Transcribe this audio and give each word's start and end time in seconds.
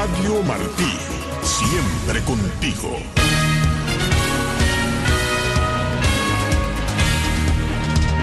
Radio 0.00 0.42
Martí, 0.44 0.96
siempre 1.42 2.22
contigo. 2.22 2.96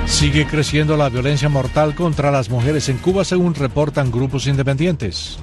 Sigue 0.08 0.48
creciendo 0.48 0.98
la 0.98 1.10
violencia 1.10 1.50
mortal 1.50 1.94
contra 1.94 2.32
las 2.32 2.50
mujeres 2.50 2.90
en 2.90 2.98
Cuba 2.98 3.24
según 3.24 3.54
reportan 3.54 4.10
grupos 4.10 4.48
independientes. 4.48 5.38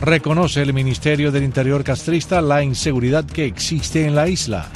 Reconoce 0.00 0.62
el 0.62 0.74
Ministerio 0.74 1.32
del 1.32 1.42
Interior 1.42 1.82
castrista 1.82 2.40
la 2.40 2.62
inseguridad 2.62 3.24
que 3.24 3.46
existe 3.46 4.06
en 4.06 4.14
la 4.14 4.28
isla. 4.28 4.68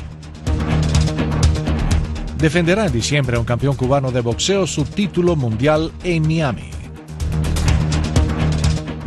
Defenderá 2.39 2.86
en 2.86 2.93
diciembre 2.93 3.36
a 3.36 3.39
un 3.39 3.46
campeón 3.46 3.77
cubano 3.77 4.11
de 4.11 4.21
boxeo 4.21 4.66
su 4.66 4.84
título 4.84 5.36
mundial 5.36 5.93
en 6.02 6.27
Miami. 6.27 6.73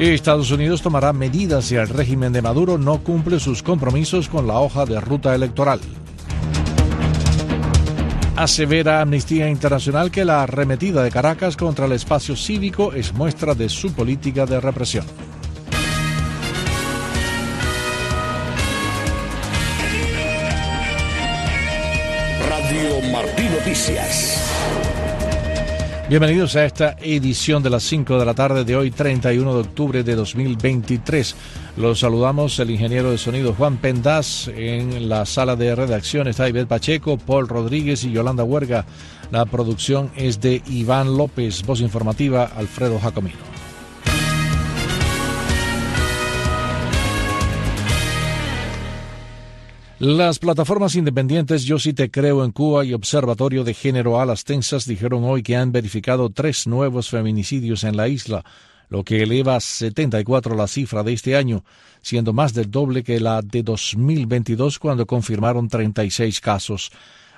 Estados 0.05 0.51
Unidos 0.51 0.83
tomará 0.83 1.11
medidas 1.11 1.65
si 1.65 1.75
el 1.75 1.89
régimen 1.89 2.31
de 2.31 2.41
Maduro 2.41 2.77
no 2.77 3.03
cumple 3.03 3.39
sus 3.39 3.63
compromisos 3.63 4.29
con 4.29 4.45
la 4.45 4.59
hoja 4.59 4.85
de 4.85 5.01
ruta 5.01 5.33
electoral. 5.33 5.79
Asevera 8.35 9.01
Amnistía 9.01 9.49
Internacional 9.49 10.11
que 10.11 10.23
la 10.23 10.43
arremetida 10.43 11.01
de 11.01 11.09
Caracas 11.09 11.57
contra 11.57 11.87
el 11.87 11.93
espacio 11.93 12.35
cívico 12.35 12.93
es 12.93 13.11
muestra 13.13 13.55
de 13.55 13.69
su 13.69 13.91
política 13.93 14.45
de 14.45 14.61
represión. 14.61 15.05
Radio 22.47 23.11
Martí 23.11 23.49
Noticias. 23.49 24.46
Bienvenidos 26.09 26.55
a 26.55 26.63
esta 26.63 26.95
edición 27.01 27.61
de 27.61 27.69
las 27.69 27.83
5 27.83 28.17
de 28.17 28.25
la 28.25 28.33
tarde 28.33 28.63
de 28.63 28.77
hoy, 28.77 28.91
31 28.91 29.53
de 29.53 29.59
octubre 29.59 30.03
de 30.05 30.15
2023. 30.15 31.35
Los 31.75 31.99
saludamos 31.99 32.57
el 32.59 32.71
ingeniero 32.71 33.11
de 33.11 33.17
sonido 33.17 33.53
Juan 33.53 33.75
Pendaz. 33.75 34.47
En 34.47 35.09
la 35.09 35.25
sala 35.25 35.57
de 35.57 35.75
redacción 35.75 36.29
está 36.29 36.47
Ivette 36.47 36.69
Pacheco, 36.69 37.17
Paul 37.17 37.49
Rodríguez 37.49 38.05
y 38.05 38.13
Yolanda 38.13 38.45
Huerga. 38.45 38.85
La 39.31 39.43
producción 39.43 40.09
es 40.15 40.39
de 40.39 40.61
Iván 40.67 41.17
López, 41.17 41.63
voz 41.65 41.81
informativa 41.81 42.51
Alfredo 42.55 43.01
Jacomino. 43.01 43.56
Las 49.99 50.37
plataformas 50.37 50.93
independientes 50.93 51.63
Yo 51.65 51.79
sí 51.79 51.91
te 51.91 52.11
creo 52.11 52.45
en 52.45 52.51
Cuba 52.51 52.85
y 52.85 52.93
Observatorio 52.93 53.63
de 53.63 53.73
Género 53.73 54.21
a 54.21 54.27
las 54.27 54.43
Tensas 54.43 54.85
dijeron 54.85 55.23
hoy 55.23 55.41
que 55.41 55.55
han 55.55 55.71
verificado 55.71 56.29
tres 56.29 56.67
nuevos 56.67 57.09
feminicidios 57.09 57.83
en 57.83 57.97
la 57.97 58.07
isla, 58.07 58.45
lo 58.89 59.03
que 59.03 59.23
eleva 59.23 59.55
a 59.55 59.59
74 59.59 60.53
la 60.55 60.67
cifra 60.67 61.01
de 61.01 61.13
este 61.13 61.35
año, 61.35 61.63
siendo 62.03 62.31
más 62.31 62.53
del 62.53 62.69
doble 62.69 63.03
que 63.03 63.19
la 63.19 63.41
de 63.41 63.63
2022 63.63 64.77
cuando 64.77 65.07
confirmaron 65.07 65.67
36 65.67 66.41
casos. 66.41 66.91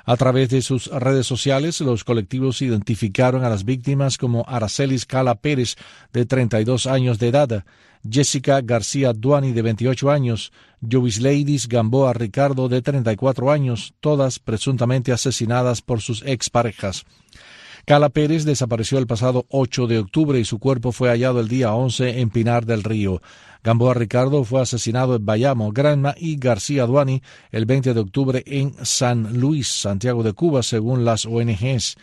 A 0.03 0.17
través 0.17 0.49
de 0.49 0.61
sus 0.61 0.87
redes 0.87 1.27
sociales, 1.27 1.79
los 1.79 2.03
colectivos 2.03 2.61
identificaron 2.61 3.45
a 3.45 3.49
las 3.49 3.63
víctimas 3.63 4.17
como 4.17 4.43
Aracelis 4.47 5.05
Cala 5.05 5.35
Pérez, 5.35 5.77
de 6.11 6.25
32 6.25 6.87
años 6.87 7.19
de 7.19 7.27
edad, 7.29 7.63
Jessica 8.09 8.61
García 8.61 9.13
Duani, 9.13 9.51
de 9.51 9.61
28 9.61 10.09
años, 10.11 10.51
Ladies 10.81 11.67
Gamboa 11.67 12.13
Ricardo, 12.13 12.69
de 12.69 12.81
34 12.81 13.51
años, 13.51 13.93
todas 13.99 14.39
presuntamente 14.39 15.11
asesinadas 15.11 15.81
por 15.81 16.01
sus 16.01 16.23
exparejas. 16.25 17.05
Cala 17.85 18.09
Pérez 18.09 18.45
desapareció 18.45 18.99
el 18.99 19.07
pasado 19.07 19.45
8 19.49 19.87
de 19.87 19.99
octubre 19.99 20.39
y 20.39 20.45
su 20.45 20.59
cuerpo 20.59 20.91
fue 20.91 21.09
hallado 21.09 21.39
el 21.39 21.47
día 21.47 21.73
11 21.73 22.19
en 22.19 22.29
Pinar 22.29 22.65
del 22.65 22.83
Río. 22.83 23.21
Gamboa 23.63 23.93
Ricardo 23.93 24.43
fue 24.43 24.61
asesinado 24.61 25.15
en 25.15 25.25
Bayamo, 25.25 25.71
Granma 25.71 26.13
y 26.17 26.37
García 26.37 26.85
Duani 26.85 27.21
el 27.51 27.65
20 27.65 27.93
de 27.93 27.99
octubre 27.99 28.43
en 28.45 28.73
San 28.85 29.39
Luis, 29.39 29.67
Santiago 29.67 30.23
de 30.23 30.33
Cuba, 30.33 30.63
según 30.63 31.03
las 31.03 31.25
ONGs. 31.25 31.97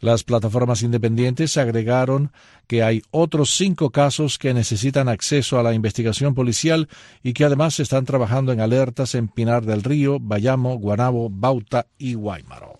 Las 0.00 0.24
plataformas 0.24 0.82
independientes 0.82 1.58
agregaron 1.58 2.32
que 2.66 2.82
hay 2.82 3.02
otros 3.10 3.50
cinco 3.50 3.90
casos 3.90 4.38
que 4.38 4.54
necesitan 4.54 5.08
acceso 5.08 5.58
a 5.58 5.62
la 5.62 5.74
investigación 5.74 6.34
policial 6.34 6.88
y 7.22 7.34
que 7.34 7.44
además 7.44 7.78
están 7.80 8.06
trabajando 8.06 8.52
en 8.52 8.60
alertas 8.60 9.14
en 9.14 9.28
Pinar 9.28 9.66
del 9.66 9.82
Río, 9.82 10.18
Bayamo, 10.18 10.78
Guanabo, 10.78 11.28
Bauta 11.30 11.86
y 11.98 12.14
Guaymaro. 12.14 12.78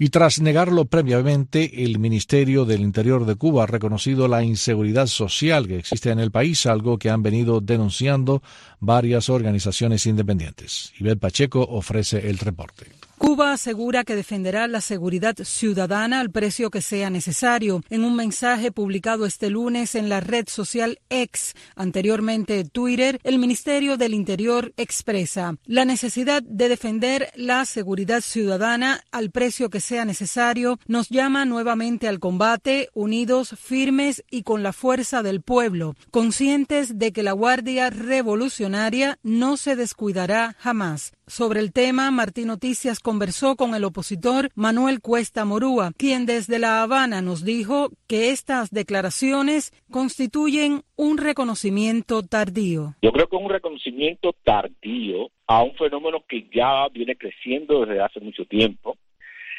Y 0.00 0.10
tras 0.10 0.40
negarlo 0.40 0.84
previamente, 0.84 1.82
el 1.82 1.98
Ministerio 1.98 2.64
del 2.64 2.82
Interior 2.82 3.26
de 3.26 3.34
Cuba 3.34 3.64
ha 3.64 3.66
reconocido 3.66 4.28
la 4.28 4.44
inseguridad 4.44 5.08
social 5.08 5.66
que 5.66 5.78
existe 5.78 6.10
en 6.10 6.20
el 6.20 6.30
país, 6.30 6.66
algo 6.66 6.98
que 6.98 7.10
han 7.10 7.24
venido 7.24 7.60
denunciando 7.60 8.42
varias 8.78 9.28
organizaciones 9.28 10.06
independientes. 10.06 10.92
Ibel 11.00 11.18
Pacheco 11.18 11.62
ofrece 11.62 12.30
el 12.30 12.38
reporte. 12.38 12.97
Cuba 13.18 13.52
asegura 13.52 14.04
que 14.04 14.14
defenderá 14.14 14.68
la 14.68 14.80
seguridad 14.80 15.34
ciudadana 15.42 16.20
al 16.20 16.30
precio 16.30 16.70
que 16.70 16.80
sea 16.80 17.10
necesario. 17.10 17.82
En 17.90 18.04
un 18.04 18.14
mensaje 18.14 18.70
publicado 18.70 19.26
este 19.26 19.50
lunes 19.50 19.96
en 19.96 20.08
la 20.08 20.20
red 20.20 20.46
social 20.48 21.00
X, 21.10 21.54
anteriormente 21.74 22.64
Twitter, 22.64 23.18
el 23.24 23.40
Ministerio 23.40 23.96
del 23.96 24.14
Interior 24.14 24.72
expresa 24.76 25.56
la 25.64 25.84
necesidad 25.84 26.44
de 26.44 26.68
defender 26.68 27.32
la 27.34 27.64
seguridad 27.64 28.20
ciudadana 28.20 29.02
al 29.10 29.32
precio 29.32 29.68
que 29.68 29.80
sea 29.80 30.04
necesario. 30.04 30.78
Nos 30.86 31.08
llama 31.08 31.44
nuevamente 31.44 32.06
al 32.06 32.20
combate, 32.20 32.88
unidos, 32.94 33.56
firmes 33.60 34.24
y 34.30 34.44
con 34.44 34.62
la 34.62 34.72
fuerza 34.72 35.24
del 35.24 35.42
pueblo, 35.42 35.96
conscientes 36.12 36.98
de 36.98 37.12
que 37.12 37.24
la 37.24 37.32
Guardia 37.32 37.90
Revolucionaria 37.90 39.18
no 39.24 39.56
se 39.56 39.74
descuidará 39.74 40.54
jamás. 40.60 41.12
Sobre 41.26 41.60
el 41.60 41.72
tema, 41.72 42.10
Martín 42.10 42.46
Noticias 42.46 43.00
conversó 43.08 43.56
con 43.56 43.74
el 43.74 43.84
opositor 43.84 44.50
Manuel 44.54 45.00
Cuesta 45.00 45.46
Morúa, 45.46 45.92
quien 45.96 46.26
desde 46.26 46.58
La 46.58 46.82
Habana 46.82 47.22
nos 47.22 47.42
dijo 47.42 47.88
que 48.06 48.28
estas 48.28 48.70
declaraciones 48.70 49.72
constituyen 49.90 50.82
un 50.94 51.16
reconocimiento 51.16 52.22
tardío. 52.22 52.96
Yo 53.00 53.10
creo 53.10 53.26
que 53.26 53.36
es 53.36 53.42
un 53.42 53.48
reconocimiento 53.48 54.34
tardío 54.44 55.30
a 55.46 55.62
un 55.62 55.74
fenómeno 55.76 56.22
que 56.28 56.50
ya 56.54 56.86
viene 56.92 57.16
creciendo 57.16 57.86
desde 57.86 58.02
hace 58.02 58.20
mucho 58.20 58.44
tiempo. 58.44 58.98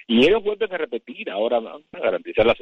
Y 0.07 0.27
ellos 0.27 0.43
vuelven 0.43 0.71
a 0.71 0.77
repetir 0.77 1.31
ahora 1.31 1.57
a 1.57 1.99
garantizar 1.99 2.45
la 2.45 2.55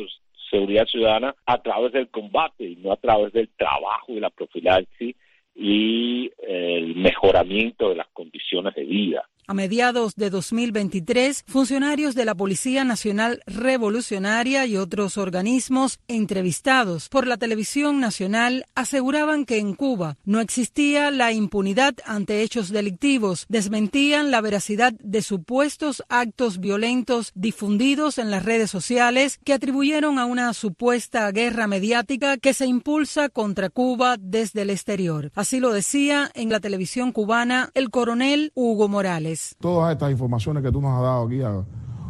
seguridad 0.50 0.86
ciudadana 0.86 1.36
a 1.46 1.62
través 1.62 1.92
del 1.92 2.08
combate 2.08 2.64
y 2.64 2.78
no 2.78 2.94
a 2.94 2.96
través 2.96 3.34
del 3.34 3.50
trabajo 3.58 4.14
y 4.14 4.22
la 4.22 4.30
profilaxis 4.30 5.18
y 5.54 6.32
el 6.48 6.96
mejoramiento 6.96 7.90
de 7.90 7.98
las 7.98 8.08
condiciones 8.14 8.74
de 8.74 8.86
vida. 8.86 9.28
A 9.50 9.54
mediados 9.54 10.16
de 10.18 10.30
2023, 10.30 11.46
funcionarios 11.48 12.16
de 12.16 12.26
la 12.26 12.36
Policía 12.36 12.84
Nacional 12.84 13.42
Revolucionaria 13.46 14.66
y 14.66 14.76
otros 14.76 15.18
organismos 15.18 16.02
entrevistados 16.10 17.08
por 17.08 17.26
la 17.28 17.38
televisión 17.38 18.02
nacional 18.02 18.66
aseguraban 18.76 19.46
que 19.46 19.60
en 19.60 19.74
Cuba 19.74 20.18
no 20.26 20.42
existía 20.42 21.12
la 21.12 21.32
impunidad 21.32 21.96
ante 22.04 22.42
hechos 22.42 22.72
delictivos, 22.72 23.46
desmentían 23.48 24.32
la 24.32 24.42
veracidad 24.42 24.92
de 25.00 25.22
supuestos 25.22 26.04
actos 26.10 26.60
violentos 26.60 27.32
difundidos 27.34 28.18
en 28.18 28.32
las 28.32 28.44
redes 28.44 28.70
sociales 28.70 29.40
que 29.46 29.54
atribuyeron 29.54 30.20
a 30.20 30.26
una 30.26 30.54
supuesta 30.54 31.32
guerra 31.32 31.68
mediática 31.68 32.36
que 32.36 32.54
se 32.54 32.66
impulsa 32.66 33.30
contra 33.30 33.70
Cuba 33.70 34.18
desde 34.20 34.64
el 34.64 34.72
exterior. 34.72 35.32
Así 35.36 35.62
lo 35.62 35.72
decía 35.72 36.30
en 36.34 36.50
la 36.50 36.60
televisión 36.60 37.14
cubana 37.14 37.72
el 37.76 37.92
coronel 37.92 38.52
Hugo 38.54 38.90
Morales. 38.90 39.37
Todas 39.60 39.92
estas 39.92 40.12
informaciones 40.12 40.64
que 40.64 40.72
tú 40.72 40.82
nos 40.82 40.92
has 40.96 41.02
dado 41.02 41.26
aquí 41.26 41.42
ah, 41.42 41.64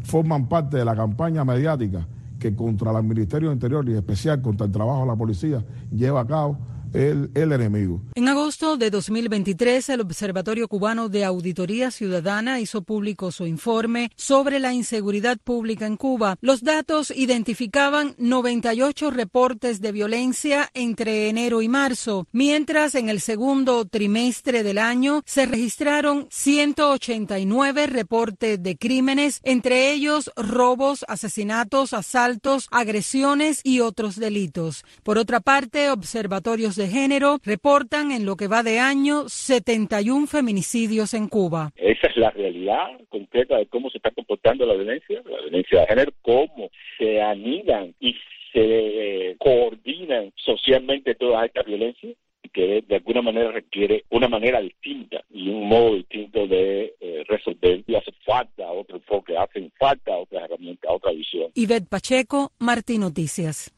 forman 0.04 0.48
parte 0.48 0.78
de 0.78 0.86
la 0.86 0.96
campaña 0.96 1.44
mediática 1.44 2.08
que 2.40 2.56
contra 2.56 2.98
el 2.98 3.04
Ministerio 3.04 3.50
del 3.50 3.56
Interior 3.56 3.88
y 3.90 3.94
especial 3.94 4.42
contra 4.42 4.66
el 4.66 4.72
trabajo 4.72 5.02
de 5.02 5.08
la 5.08 5.16
policía 5.16 5.66
lleva 5.92 6.22
a 6.22 6.28
cabo 6.28 6.58
el, 6.98 7.52
enemigo. 7.52 8.02
En 8.16 8.28
agosto 8.28 8.76
de 8.76 8.90
2023, 8.90 9.90
el 9.90 10.02
Observatorio 10.02 10.68
Cubano 10.68 11.10
de 11.10 11.26
Auditoría 11.26 11.92
Ciudadana 11.92 12.60
hizo 12.60 12.82
público 12.82 13.32
su 13.32 13.46
informe 13.46 14.12
sobre 14.16 14.60
la 14.60 14.74
inseguridad 14.74 15.38
pública 15.38 15.86
en 15.86 15.98
Cuba. 15.98 16.38
Los 16.42 16.64
datos 16.64 17.12
identificaban 17.16 18.16
98 18.18 19.12
reportes 19.12 19.80
de 19.80 19.92
violencia 19.92 20.70
entre 20.74 21.30
enero 21.30 21.62
y 21.62 21.70
marzo, 21.70 22.28
mientras 22.32 22.96
en 22.96 23.10
el 23.10 23.22
segundo 23.22 23.86
trimestre 23.86 24.64
del 24.64 24.80
año 24.80 25.22
se 25.26 25.46
registraron 25.46 26.28
189 26.32 27.88
reportes 27.88 28.62
de 28.64 28.76
crímenes, 28.76 29.40
entre 29.44 29.92
ellos 29.92 30.32
robos, 30.36 31.06
asesinatos, 31.08 31.94
asaltos, 31.94 32.68
agresiones 32.72 33.62
y 33.64 33.82
otros 33.82 34.16
delitos. 34.16 34.84
Por 35.04 35.18
otra 35.18 35.40
parte, 35.40 35.92
observatorios 35.92 36.76
de 36.76 36.87
género 36.88 37.40
reportan 37.44 38.12
en 38.12 38.26
lo 38.26 38.36
que 38.36 38.48
va 38.48 38.64
de 38.64 38.80
año 38.80 39.28
71 39.28 40.28
feminicidios 40.28 41.14
en 41.14 41.28
Cuba. 41.28 41.72
Esa 41.76 42.08
es 42.08 42.18
la 42.18 42.32
realidad 42.32 42.88
concreta 43.10 43.58
de 43.58 43.68
cómo 43.68 43.90
se 43.90 43.98
está 43.98 44.12
comportando 44.12 44.66
la 44.66 44.74
violencia, 44.74 45.22
la 45.26 45.42
violencia 45.42 45.82
de 45.82 45.88
género, 45.88 46.12
cómo 46.22 46.70
se 46.98 47.22
anidan 47.22 47.94
y 48.00 48.16
se 48.54 49.36
coordinan 49.40 50.32
socialmente 50.36 51.16
todas 51.16 51.46
estas 51.46 51.66
violencias 51.66 52.16
que 52.54 52.84
de 52.88 52.96
alguna 52.96 53.22
manera 53.22 53.52
requiere 53.52 54.06
una 54.10 54.28
manera 54.28 54.60
distinta 54.60 55.24
y 55.30 55.50
un 55.50 55.68
modo 55.68 55.96
distinto 55.96 56.48
de 56.48 56.96
eh, 57.00 57.24
resolver. 57.28 57.84
Y 57.86 57.96
hace 57.96 58.12
falta 58.26 58.72
otro 58.72 58.98
enfoque, 58.98 59.38
hacen 59.38 59.72
falta 59.78 60.18
otras 60.18 60.44
herramientas, 60.46 60.90
otra 60.92 61.12
visión. 61.12 61.52
Ivette 61.54 61.88
Pacheco, 61.88 62.52
Martín 62.60 63.02
Noticias. 63.02 63.77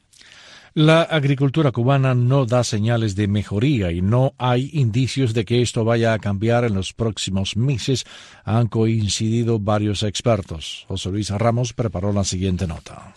La 0.74 1.02
agricultura 1.02 1.72
cubana 1.72 2.14
no 2.14 2.46
da 2.46 2.62
señales 2.62 3.16
de 3.16 3.26
mejoría 3.26 3.90
y 3.90 4.02
no 4.02 4.34
hay 4.38 4.70
indicios 4.72 5.34
de 5.34 5.44
que 5.44 5.62
esto 5.62 5.84
vaya 5.84 6.12
a 6.12 6.20
cambiar 6.20 6.64
en 6.64 6.74
los 6.74 6.92
próximos 6.92 7.56
meses, 7.56 8.04
han 8.44 8.68
coincidido 8.68 9.58
varios 9.58 10.04
expertos. 10.04 10.84
José 10.86 11.10
Luis 11.10 11.30
Ramos 11.30 11.72
preparó 11.72 12.12
la 12.12 12.22
siguiente 12.22 12.68
nota. 12.68 13.14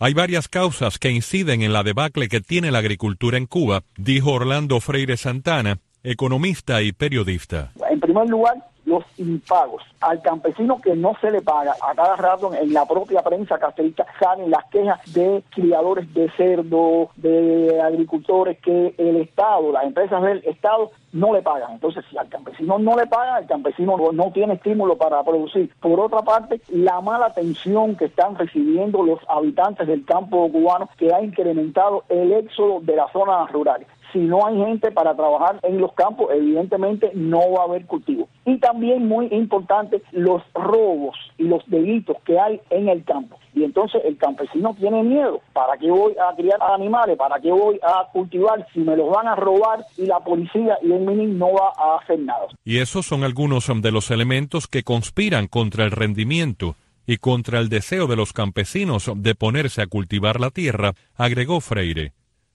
Hay 0.00 0.14
varias 0.14 0.48
causas 0.48 0.98
que 0.98 1.10
inciden 1.10 1.62
en 1.62 1.72
la 1.72 1.84
debacle 1.84 2.28
que 2.28 2.40
tiene 2.40 2.72
la 2.72 2.78
agricultura 2.78 3.38
en 3.38 3.46
Cuba, 3.46 3.82
dijo 3.96 4.32
Orlando 4.32 4.80
Freire 4.80 5.16
Santana, 5.16 5.78
economista 6.02 6.82
y 6.82 6.90
periodista. 6.92 7.70
En 7.88 8.00
primer 8.00 8.28
lugar, 8.28 8.54
los 8.90 9.04
impagos. 9.16 9.82
Al 10.00 10.20
campesino 10.20 10.80
que 10.80 10.94
no 10.94 11.16
se 11.20 11.30
le 11.30 11.40
paga, 11.40 11.74
a 11.80 11.94
cada 11.94 12.16
rato 12.16 12.52
en 12.52 12.72
la 12.72 12.84
propia 12.84 13.22
prensa 13.22 13.58
castellista 13.58 14.04
salen 14.18 14.50
las 14.50 14.64
quejas 14.66 15.00
de 15.14 15.42
criadores 15.50 16.12
de 16.12 16.28
cerdo, 16.32 17.10
de 17.16 17.80
agricultores 17.80 18.58
que 18.58 18.94
el 18.98 19.16
Estado, 19.16 19.72
las 19.72 19.84
empresas 19.84 20.22
del 20.22 20.38
Estado 20.44 20.90
no 21.12 21.32
le 21.32 21.42
pagan. 21.42 21.72
Entonces, 21.72 22.04
si 22.10 22.18
al 22.18 22.28
campesino 22.28 22.78
no 22.78 22.96
le 22.96 23.06
pagan, 23.06 23.42
el 23.42 23.48
campesino 23.48 23.96
no 24.12 24.32
tiene 24.32 24.54
estímulo 24.54 24.96
para 24.96 25.22
producir. 25.22 25.72
Por 25.80 25.98
otra 26.00 26.22
parte, 26.22 26.60
la 26.68 27.00
mala 27.00 27.26
atención 27.26 27.96
que 27.96 28.06
están 28.06 28.36
recibiendo 28.36 29.02
los 29.02 29.20
habitantes 29.28 29.86
del 29.86 30.04
campo 30.04 30.50
cubano 30.50 30.88
que 30.98 31.12
ha 31.12 31.22
incrementado 31.22 32.04
el 32.08 32.32
éxodo 32.32 32.80
de 32.80 32.96
las 32.96 33.10
zonas 33.12 33.50
rurales 33.52 33.86
si 34.12 34.18
no 34.18 34.46
hay 34.46 34.56
gente 34.56 34.90
para 34.90 35.14
trabajar 35.14 35.60
en 35.62 35.80
los 35.80 35.92
campos, 35.94 36.28
evidentemente 36.32 37.10
no 37.14 37.52
va 37.52 37.62
a 37.62 37.64
haber 37.64 37.86
cultivo. 37.86 38.28
Y 38.44 38.58
también 38.58 39.06
muy 39.06 39.26
importante, 39.30 40.02
los 40.12 40.42
robos 40.54 41.16
y 41.38 41.44
los 41.44 41.62
delitos 41.66 42.16
que 42.24 42.38
hay 42.38 42.60
en 42.70 42.88
el 42.88 43.04
campo. 43.04 43.38
Y 43.54 43.64
entonces 43.64 44.02
el 44.04 44.16
campesino 44.16 44.74
tiene 44.78 45.02
miedo. 45.02 45.40
¿Para 45.52 45.76
qué 45.76 45.90
voy 45.90 46.12
a 46.12 46.34
criar 46.36 46.58
animales? 46.62 47.16
¿Para 47.16 47.40
qué 47.40 47.50
voy 47.50 47.78
a 47.82 48.08
cultivar 48.12 48.66
si 48.72 48.80
me 48.80 48.96
los 48.96 49.10
van 49.10 49.26
a 49.26 49.34
robar 49.34 49.84
y 49.96 50.06
la 50.06 50.20
policía 50.20 50.78
y 50.82 50.92
el 50.92 51.00
MINI 51.00 51.26
no 51.26 51.52
va 51.52 51.72
a 51.76 51.98
hacer 51.98 52.18
nada? 52.20 52.46
Y 52.64 52.78
esos 52.78 53.06
son 53.06 53.24
algunos 53.24 53.70
de 53.74 53.92
los 53.92 54.10
elementos 54.10 54.66
que 54.66 54.82
conspiran 54.82 55.46
contra 55.46 55.84
el 55.84 55.90
rendimiento 55.90 56.76
y 57.06 57.16
contra 57.16 57.58
el 57.58 57.68
deseo 57.68 58.06
de 58.06 58.16
los 58.16 58.32
campesinos 58.32 59.10
de 59.16 59.34
ponerse 59.34 59.82
a 59.82 59.86
cultivar 59.86 60.40
la 60.40 60.50
tierra, 60.50 60.92
agregó 61.16 61.60
Freire. 61.60 62.12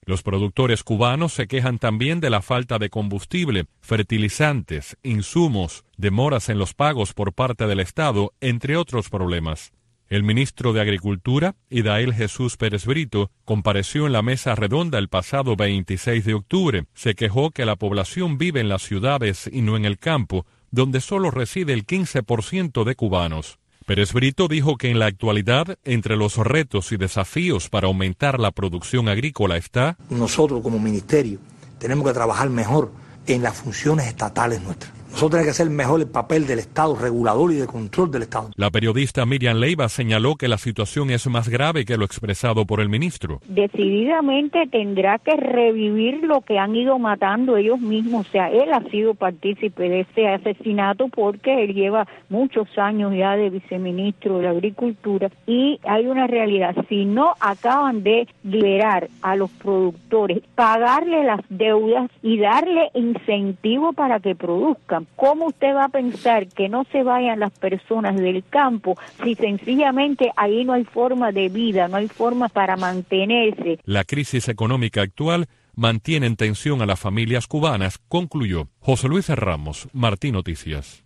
Los 0.08 0.22
productores 0.22 0.84
cubanos 0.84 1.32
se 1.32 1.48
quejan 1.48 1.80
también 1.80 2.20
de 2.20 2.30
la 2.30 2.40
falta 2.40 2.78
de 2.78 2.90
combustible, 2.90 3.66
fertilizantes, 3.80 4.96
insumos, 5.02 5.84
demoras 5.96 6.48
en 6.48 6.60
los 6.60 6.74
pagos 6.74 7.12
por 7.12 7.32
parte 7.32 7.66
del 7.66 7.80
Estado, 7.80 8.32
entre 8.40 8.76
otros 8.76 9.10
problemas. 9.10 9.72
El 10.08 10.22
ministro 10.22 10.72
de 10.72 10.80
Agricultura, 10.80 11.56
Idael 11.70 12.14
Jesús 12.14 12.56
Pérez 12.56 12.86
Brito, 12.86 13.32
compareció 13.44 14.06
en 14.06 14.12
la 14.12 14.22
mesa 14.22 14.54
redonda 14.54 15.00
el 15.00 15.08
pasado 15.08 15.56
26 15.56 16.24
de 16.24 16.34
octubre. 16.34 16.84
Se 16.94 17.16
quejó 17.16 17.50
que 17.50 17.66
la 17.66 17.74
población 17.74 18.38
vive 18.38 18.60
en 18.60 18.68
las 18.68 18.82
ciudades 18.82 19.50
y 19.52 19.62
no 19.62 19.76
en 19.76 19.84
el 19.84 19.98
campo, 19.98 20.46
donde 20.70 21.00
solo 21.00 21.32
reside 21.32 21.72
el 21.72 21.84
15% 21.84 22.84
de 22.84 22.94
cubanos. 22.94 23.58
Pérez 23.86 24.12
Brito 24.12 24.48
dijo 24.48 24.76
que 24.76 24.90
en 24.90 24.98
la 24.98 25.06
actualidad, 25.06 25.78
entre 25.84 26.16
los 26.16 26.38
retos 26.38 26.90
y 26.90 26.96
desafíos 26.96 27.68
para 27.68 27.86
aumentar 27.86 28.40
la 28.40 28.50
producción 28.50 29.08
agrícola 29.08 29.56
está... 29.56 29.96
Nosotros 30.10 30.60
como 30.60 30.80
ministerio 30.80 31.38
tenemos 31.78 32.04
que 32.04 32.12
trabajar 32.12 32.50
mejor 32.50 32.90
en 33.28 33.44
las 33.44 33.54
funciones 33.54 34.08
estatales 34.08 34.60
nuestras. 34.60 34.95
Nosotros 35.10 35.30
tenemos 35.30 35.46
que 35.46 35.50
hacer 35.50 35.70
mejor 35.70 36.00
el 36.00 36.08
papel 36.08 36.46
del 36.46 36.58
Estado 36.58 36.94
regulador 36.94 37.52
y 37.52 37.56
de 37.56 37.66
control 37.66 38.10
del 38.10 38.22
Estado. 38.22 38.50
La 38.56 38.70
periodista 38.70 39.24
Miriam 39.24 39.58
Leiva 39.58 39.88
señaló 39.88 40.36
que 40.36 40.48
la 40.48 40.58
situación 40.58 41.10
es 41.10 41.26
más 41.28 41.48
grave 41.48 41.84
que 41.84 41.96
lo 41.96 42.04
expresado 42.04 42.66
por 42.66 42.80
el 42.80 42.88
ministro. 42.88 43.40
Decididamente 43.48 44.66
tendrá 44.70 45.18
que 45.18 45.36
revivir 45.36 46.22
lo 46.22 46.40
que 46.42 46.58
han 46.58 46.76
ido 46.76 46.98
matando 46.98 47.56
ellos 47.56 47.80
mismos. 47.80 48.26
O 48.28 48.30
sea, 48.30 48.50
él 48.50 48.72
ha 48.72 48.82
sido 48.90 49.14
partícipe 49.14 49.88
de 49.88 50.00
este 50.00 50.28
asesinato 50.28 51.08
porque 51.08 51.64
él 51.64 51.74
lleva 51.74 52.06
muchos 52.28 52.66
años 52.76 53.14
ya 53.14 53.36
de 53.36 53.50
viceministro 53.50 54.38
de 54.38 54.48
Agricultura 54.48 55.30
y 55.46 55.78
hay 55.84 56.06
una 56.06 56.26
realidad. 56.26 56.74
Si 56.88 57.04
no 57.04 57.34
acaban 57.40 58.02
de 58.02 58.28
liberar 58.42 59.08
a 59.22 59.36
los 59.36 59.50
productores, 59.50 60.42
pagarle 60.54 61.24
las 61.24 61.40
deudas 61.48 62.10
y 62.22 62.38
darle 62.38 62.90
incentivo 62.94 63.92
para 63.92 64.20
que 64.20 64.34
produzcan, 64.34 64.95
¿Cómo 65.16 65.46
usted 65.46 65.74
va 65.74 65.84
a 65.84 65.88
pensar 65.88 66.48
que 66.48 66.68
no 66.68 66.84
se 66.92 67.02
vayan 67.02 67.40
las 67.40 67.52
personas 67.52 68.16
del 68.16 68.44
campo 68.48 68.96
si 69.22 69.34
sencillamente 69.34 70.30
ahí 70.36 70.64
no 70.64 70.72
hay 70.72 70.84
forma 70.84 71.32
de 71.32 71.48
vida, 71.48 71.88
no 71.88 71.96
hay 71.96 72.08
forma 72.08 72.48
para 72.48 72.76
mantenerse? 72.76 73.78
La 73.84 74.04
crisis 74.04 74.48
económica 74.48 75.02
actual 75.02 75.48
mantiene 75.74 76.26
en 76.26 76.36
tensión 76.36 76.82
a 76.82 76.86
las 76.86 76.98
familias 76.98 77.46
cubanas, 77.46 77.98
concluyó 78.08 78.68
José 78.80 79.08
Luis 79.08 79.28
Ramos, 79.28 79.88
Martín 79.92 80.32
Noticias. 80.32 81.04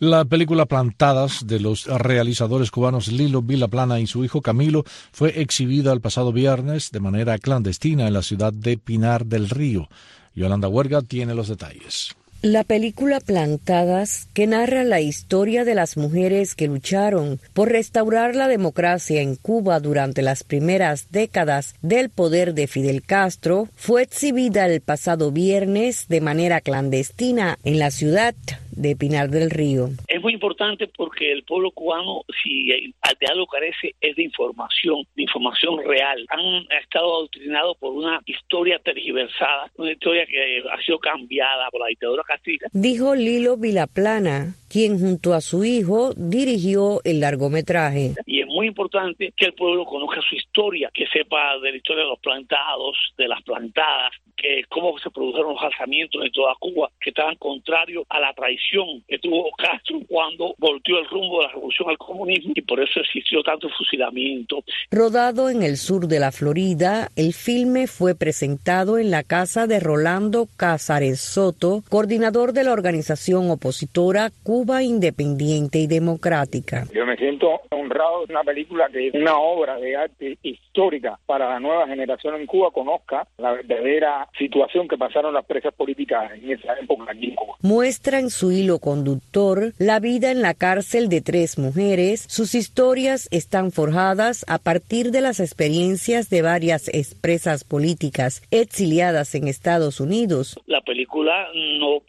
La 0.00 0.24
película 0.24 0.66
Plantadas 0.66 1.46
de 1.46 1.60
los 1.60 1.86
realizadores 1.86 2.70
cubanos 2.70 3.08
Lilo 3.08 3.42
Vilaplana 3.42 4.00
y 4.00 4.06
su 4.06 4.24
hijo 4.24 4.42
Camilo 4.42 4.84
fue 5.12 5.40
exhibida 5.40 5.92
el 5.92 6.00
pasado 6.00 6.32
viernes 6.32 6.90
de 6.90 7.00
manera 7.00 7.38
clandestina 7.38 8.06
en 8.06 8.12
la 8.12 8.22
ciudad 8.22 8.52
de 8.52 8.76
Pinar 8.76 9.24
del 9.24 9.48
Río. 9.48 9.88
Yolanda 10.34 10.68
Huerga 10.68 11.00
tiene 11.02 11.34
los 11.34 11.48
detalles. 11.48 12.16
La 12.44 12.62
película 12.62 13.20
Plantadas, 13.20 14.28
que 14.34 14.46
narra 14.46 14.84
la 14.84 15.00
historia 15.00 15.64
de 15.64 15.74
las 15.74 15.96
mujeres 15.96 16.54
que 16.54 16.66
lucharon 16.66 17.40
por 17.54 17.70
restaurar 17.70 18.36
la 18.36 18.48
democracia 18.48 19.22
en 19.22 19.36
Cuba 19.36 19.80
durante 19.80 20.20
las 20.20 20.44
primeras 20.44 21.06
décadas 21.08 21.74
del 21.80 22.10
poder 22.10 22.52
de 22.52 22.66
Fidel 22.66 23.02
Castro, 23.02 23.70
fue 23.76 24.02
exhibida 24.02 24.66
el 24.66 24.82
pasado 24.82 25.32
viernes 25.32 26.04
de 26.08 26.20
manera 26.20 26.60
clandestina 26.60 27.58
en 27.64 27.78
la 27.78 27.90
ciudad 27.90 28.34
de 28.76 28.96
Pinar 28.96 29.30
del 29.30 29.50
Río. 29.50 29.88
Es 30.08 30.22
muy 30.22 30.32
importante 30.32 30.88
porque 30.96 31.32
el 31.32 31.42
pueblo 31.44 31.70
cubano, 31.70 32.22
si 32.42 32.68
de 32.68 33.26
algo 33.30 33.46
carece, 33.46 33.94
es 34.00 34.16
de 34.16 34.24
información, 34.24 35.04
de 35.14 35.22
información 35.22 35.78
real. 35.84 36.26
Han 36.30 36.66
estado 36.82 37.18
adoctrinados 37.18 37.76
por 37.78 37.92
una 37.92 38.20
historia 38.26 38.78
tergiversada, 38.78 39.70
una 39.76 39.92
historia 39.92 40.26
que 40.26 40.62
ha 40.70 40.82
sido 40.82 40.98
cambiada 40.98 41.70
por 41.70 41.80
la 41.80 41.88
dictadura 41.88 42.22
castrista. 42.26 42.68
Dijo 42.72 43.14
Lilo 43.14 43.56
Vilaplana, 43.56 44.54
quien 44.68 44.98
junto 44.98 45.34
a 45.34 45.40
su 45.40 45.64
hijo 45.64 46.12
dirigió 46.16 47.00
el 47.04 47.20
largometraje. 47.20 48.12
Y 48.26 48.43
muy 48.54 48.68
importante 48.68 49.34
que 49.36 49.46
el 49.46 49.54
pueblo 49.54 49.84
conozca 49.84 50.20
su 50.28 50.36
historia, 50.36 50.88
que 50.94 51.06
sepa 51.08 51.58
de 51.58 51.72
la 51.72 51.76
historia 51.76 52.04
de 52.04 52.08
los 52.10 52.20
plantados, 52.20 52.96
de 53.18 53.26
las 53.26 53.42
plantadas, 53.42 54.12
que 54.36 54.62
cómo 54.68 54.96
se 54.98 55.10
produjeron 55.10 55.54
los 55.54 55.62
alzamientos 55.62 56.24
en 56.24 56.30
toda 56.30 56.54
Cuba, 56.60 56.88
que 57.00 57.10
estaban 57.10 57.34
contrarios 57.36 58.04
a 58.08 58.20
la 58.20 58.32
traición 58.32 59.02
que 59.08 59.18
tuvo 59.18 59.50
Castro 59.58 59.98
cuando 60.08 60.54
volteó 60.58 60.98
el 60.98 61.08
rumbo 61.08 61.40
de 61.40 61.46
la 61.46 61.52
revolución 61.52 61.90
al 61.90 61.98
comunismo 61.98 62.52
y 62.54 62.62
por 62.62 62.80
eso 62.80 63.00
existió 63.00 63.42
tanto 63.42 63.68
fusilamiento. 63.70 64.62
Rodado 64.90 65.50
en 65.50 65.62
el 65.62 65.76
sur 65.76 66.06
de 66.06 66.20
la 66.20 66.30
Florida, 66.30 67.08
el 67.16 67.32
filme 67.32 67.86
fue 67.86 68.14
presentado 68.14 68.98
en 68.98 69.10
la 69.10 69.24
casa 69.24 69.66
de 69.66 69.80
Rolando 69.80 70.46
Cázares 70.56 71.20
Soto, 71.20 71.82
coordinador 71.88 72.52
de 72.52 72.64
la 72.64 72.72
organización 72.72 73.50
opositora 73.50 74.30
Cuba 74.44 74.82
Independiente 74.82 75.78
y 75.78 75.86
Democrática. 75.88 76.84
Yo 76.92 77.04
me 77.04 77.16
siento 77.16 77.60
honrado 77.70 78.24
una 78.28 78.43
película 78.44 78.88
que 78.92 79.08
es 79.08 79.14
una 79.14 79.38
obra 79.38 79.76
de 79.78 79.96
arte 79.96 80.38
histórica 80.42 81.18
para 81.26 81.48
la 81.48 81.60
nueva 81.60 81.86
generación 81.86 82.36
en 82.36 82.46
Cuba 82.46 82.70
conozca 82.70 83.26
la 83.38 83.52
verdadera 83.52 84.28
situación 84.38 84.88
que 84.88 84.96
pasaron 84.96 85.34
las 85.34 85.44
presas 85.44 85.74
políticas 85.74 86.32
en 86.32 86.52
esa 86.52 86.74
época 86.78 87.12
aquí 87.12 87.30
en 87.30 87.34
Cuba. 87.34 87.54
Muestra 87.62 88.18
en 88.18 88.30
su 88.30 88.52
hilo 88.52 88.78
conductor 88.78 89.72
la 89.78 90.00
vida 90.00 90.30
en 90.30 90.42
la 90.42 90.54
cárcel 90.54 91.08
de 91.08 91.20
tres 91.20 91.58
mujeres. 91.58 92.26
Sus 92.28 92.54
historias 92.54 93.28
están 93.30 93.72
forjadas 93.72 94.44
a 94.48 94.58
partir 94.58 95.10
de 95.10 95.20
las 95.20 95.40
experiencias 95.40 96.30
de 96.30 96.42
varias 96.42 96.88
expresas 96.88 97.64
políticas 97.64 98.42
exiliadas 98.50 99.34
en 99.34 99.48
Estados 99.48 100.00
Unidos. 100.00 100.60
La 100.66 100.80
película 100.82 101.48
no, 101.54 102.02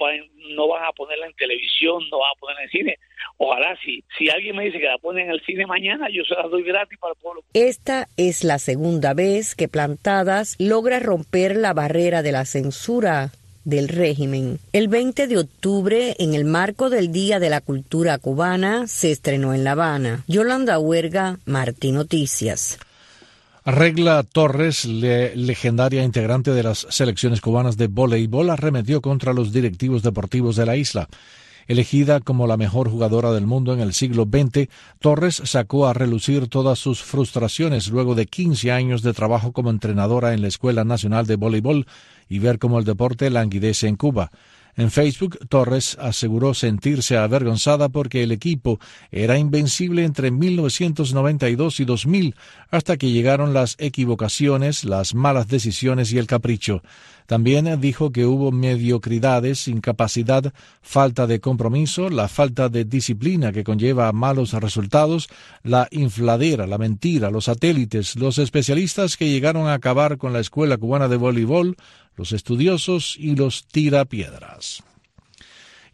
no 0.55 0.67
van 0.67 0.83
a 0.83 0.91
ponerla 0.91 1.27
en 1.27 1.33
televisión, 1.33 2.03
no 2.11 2.19
van 2.19 2.31
a 2.35 2.39
ponerla 2.39 2.63
en 2.63 2.69
cine. 2.69 2.99
Ojalá 3.37 3.77
si, 3.83 4.03
si 4.17 4.29
alguien 4.29 4.55
me 4.55 4.65
dice 4.65 4.79
que 4.79 4.85
la 4.85 4.97
ponen 4.97 5.25
en 5.25 5.31
el 5.31 5.41
cine 5.41 5.65
mañana, 5.65 6.07
yo 6.09 6.23
se 6.23 6.35
la 6.35 6.47
doy 6.47 6.63
gratis 6.63 6.97
para 6.99 7.13
el 7.13 7.19
pueblo. 7.21 7.41
Esta 7.53 8.07
es 8.15 8.43
la 8.43 8.59
segunda 8.59 9.13
vez 9.13 9.55
que 9.55 9.67
Plantadas 9.67 10.55
logra 10.57 10.99
romper 10.99 11.55
la 11.57 11.73
barrera 11.73 12.21
de 12.21 12.31
la 12.31 12.45
censura 12.45 13.31
del 13.65 13.89
régimen. 13.89 14.59
El 14.71 14.87
20 14.87 15.27
de 15.27 15.37
octubre, 15.39 16.15
en 16.19 16.33
el 16.33 16.45
marco 16.45 16.89
del 16.89 17.11
Día 17.11 17.39
de 17.39 17.49
la 17.49 17.61
Cultura 17.61 18.17
Cubana, 18.19 18.87
se 18.87 19.11
estrenó 19.11 19.53
en 19.53 19.63
La 19.63 19.71
Habana. 19.71 20.23
Yolanda 20.27 20.79
Huerga, 20.79 21.39
Martín 21.45 21.95
Noticias. 21.95 22.79
Regla 23.65 24.23
Torres, 24.23 24.85
legendaria 24.85 26.03
integrante 26.03 26.51
de 26.51 26.61
las 26.61 26.85
selecciones 26.89 27.41
cubanas 27.41 27.77
de 27.77 27.87
voleibol, 27.87 28.51
arremetió 28.51 29.01
contra 29.01 29.33
los 29.33 29.51
directivos 29.51 30.03
deportivos 30.03 30.55
de 30.55 30.67
la 30.67 30.75
isla. 30.75 31.09
Elegida 31.67 32.19
como 32.19 32.45
la 32.45 32.57
mejor 32.57 32.89
jugadora 32.89 33.31
del 33.31 33.47
mundo 33.47 33.73
en 33.73 33.79
el 33.79 33.93
siglo 33.93 34.27
XX, 34.31 34.69
Torres 34.99 35.41
sacó 35.45 35.87
a 35.87 35.93
relucir 35.93 36.47
todas 36.47 36.77
sus 36.77 37.01
frustraciones 37.01 37.87
luego 37.87 38.13
de 38.13 38.27
15 38.27 38.71
años 38.71 39.01
de 39.01 39.13
trabajo 39.13 39.51
como 39.51 39.71
entrenadora 39.71 40.33
en 40.33 40.41
la 40.43 40.47
Escuela 40.47 40.83
Nacional 40.83 41.25
de 41.25 41.37
Voleibol 41.37 41.87
y 42.29 42.37
ver 42.37 42.59
cómo 42.59 42.77
el 42.77 42.85
deporte 42.85 43.29
languidece 43.31 43.87
en 43.87 43.95
Cuba. 43.95 44.31
En 44.77 44.91
Facebook, 44.91 45.39
Torres 45.47 45.97
aseguró 46.01 46.53
sentirse 46.53 47.17
avergonzada 47.17 47.87
porque 47.87 48.23
el 48.23 48.33
equipo 48.33 48.77
era 49.09 49.37
invencible 49.37 50.03
entre 50.03 50.31
1992 50.31 51.79
y 51.79 51.85
2000 51.85 52.35
hasta 52.69 52.97
que 52.97 53.11
llegaron 53.11 53.53
las 53.53 53.75
equivocaciones, 53.79 54.83
las 54.83 55.15
malas 55.15 55.47
decisiones 55.47 56.11
y 56.11 56.17
el 56.17 56.27
capricho. 56.27 56.83
También 57.25 57.79
dijo 57.81 58.11
que 58.11 58.25
hubo 58.25 58.51
mediocridades, 58.51 59.67
incapacidad, 59.67 60.53
falta 60.81 61.25
de 61.25 61.39
compromiso, 61.39 62.09
la 62.09 62.27
falta 62.27 62.69
de 62.69 62.85
disciplina 62.85 63.51
que 63.51 63.63
conlleva 63.63 64.11
malos 64.11 64.53
resultados, 64.53 65.29
la 65.63 65.87
infladera, 65.89 66.67
la 66.67 66.77
mentira, 66.77 67.31
los 67.31 67.45
satélites, 67.45 68.15
los 68.15 68.37
especialistas 68.37 69.17
que 69.17 69.29
llegaron 69.29 69.67
a 69.67 69.73
acabar 69.73 70.17
con 70.17 70.33
la 70.33 70.39
Escuela 70.39 70.77
Cubana 70.77 71.07
de 71.07 71.17
Voleibol, 71.17 71.75
los 72.15 72.31
estudiosos 72.31 73.15
y 73.17 73.35
los 73.35 73.65
tirapiedras. 73.65 74.83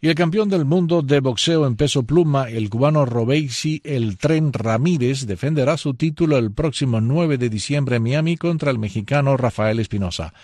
Y 0.04 0.08
el 0.08 0.16
campeón 0.16 0.48
del 0.48 0.64
mundo 0.64 1.00
de 1.00 1.20
boxeo 1.20 1.64
en 1.64 1.76
peso 1.76 2.02
pluma, 2.02 2.50
el 2.50 2.68
cubano 2.68 3.06
Robeixi 3.06 3.80
El 3.84 4.18
Tren 4.18 4.52
Ramírez, 4.52 5.26
defenderá 5.26 5.76
su 5.76 5.94
título 5.94 6.38
el 6.38 6.50
próximo 6.50 7.00
9 7.00 7.38
de 7.38 7.48
diciembre 7.48 7.96
en 7.96 8.02
Miami 8.02 8.36
contra 8.36 8.72
el 8.72 8.80
mexicano 8.80 9.36
Rafael 9.36 9.78
Espinosa. 9.78 10.34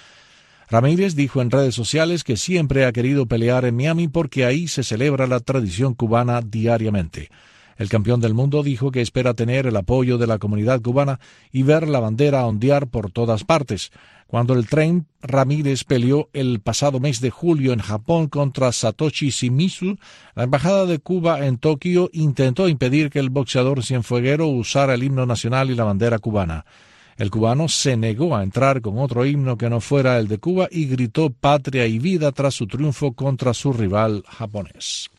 Ramírez 0.71 1.15
dijo 1.15 1.41
en 1.41 1.51
redes 1.51 1.75
sociales 1.75 2.25
que 2.25 2.37
siempre 2.37 2.85
ha 2.85 2.93
querido 2.93 3.25
pelear 3.25 3.65
en 3.65 3.75
Miami 3.77 4.07
porque 4.07 4.45
ahí 4.45 4.69
se 4.69 4.85
celebra 4.85 5.27
la 5.27 5.41
tradición 5.41 5.95
cubana 5.95 6.43
diariamente. 6.43 7.31
El 7.79 7.89
campeón 7.89 8.21
del 8.21 8.35
mundo 8.35 8.63
dijo 8.63 8.91
que 8.91 9.01
espera 9.01 9.35
tener 9.35 9.67
el 9.67 9.77
apoyo 9.77 10.19
de 10.19 10.27
la 10.27 10.39
comunidad 10.39 10.83
cubana 10.83 11.21
y 11.53 11.63
ver 11.63 11.89
la 11.89 12.01
bandera 12.01 12.45
ondear 12.45 12.89
por 12.89 13.11
todas 13.11 13.45
partes. 13.45 13.93
Cuando 14.27 14.53
el 14.53 14.67
tren 14.67 15.07
Ramírez 15.23 15.85
peleó 15.85 16.29
el 16.35 16.61
pasado 16.61 17.01
mes 17.01 17.23
de 17.23 17.31
julio 17.31 17.73
en 17.73 17.79
Japón 17.79 18.27
contra 18.27 18.73
Satoshi 18.73 19.31
Shimizu, 19.31 19.97
la 20.35 20.43
embajada 20.43 20.85
de 20.85 20.99
Cuba 20.99 21.47
en 21.47 21.57
Tokio 21.57 22.11
intentó 22.13 22.69
impedir 22.69 23.09
que 23.09 23.21
el 23.21 23.31
boxeador 23.31 23.83
cienfueguero 23.83 24.49
usara 24.49 24.93
el 24.95 25.05
himno 25.05 25.25
nacional 25.25 25.71
y 25.71 25.77
la 25.77 25.85
bandera 25.85 26.19
cubana. 26.19 26.67
El 27.19 27.33
cubano 27.33 27.69
se 27.69 27.97
negó 27.97 28.37
a 28.37 28.45
entrar 28.45 28.81
con 28.81 28.99
otro 28.99 29.27
himno 29.27 29.59
que 29.59 29.69
no 29.69 29.81
fuera 29.81 30.19
el 30.19 30.29
de 30.29 30.39
Cuba 30.39 30.69
y 30.71 30.87
gritó 30.87 31.31
patria 31.31 31.85
y 31.87 31.99
vida 31.99 32.31
tras 32.31 32.55
su 32.55 32.69
triunfo 32.69 33.13
contra 33.13 33.53
su 33.55 33.73
rival 33.73 34.23
japonés. 34.29 35.11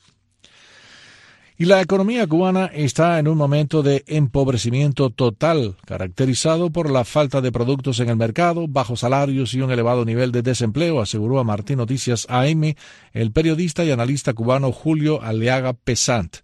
Y 1.58 1.66
la 1.66 1.82
economía 1.82 2.26
cubana 2.26 2.68
está 2.68 3.20
en 3.20 3.28
un 3.28 3.38
momento 3.38 3.84
de 3.84 4.06
empobrecimiento 4.08 5.10
total, 5.10 5.76
caracterizado 5.86 6.70
por 6.70 6.90
la 6.90 7.04
falta 7.04 7.42
de 7.42 7.52
productos 7.52 8.00
en 8.00 8.08
el 8.08 8.16
mercado, 8.16 8.70
bajos 8.70 9.02
salarios 9.02 9.54
y 9.54 9.60
un 9.60 9.70
elevado 9.70 10.06
nivel 10.06 10.32
de 10.32 10.42
desempleo, 10.42 11.02
aseguró 11.02 11.38
a 11.38 11.44
Martín 11.44 11.80
Noticias 11.80 12.26
AM 12.30 12.76
el 13.12 13.34
periodista 13.34 13.84
y 13.84 13.92
analista 13.92 14.34
cubano 14.34 14.72
Julio 14.72 15.22
Aleaga 15.22 15.74
Pesant. 15.74 16.38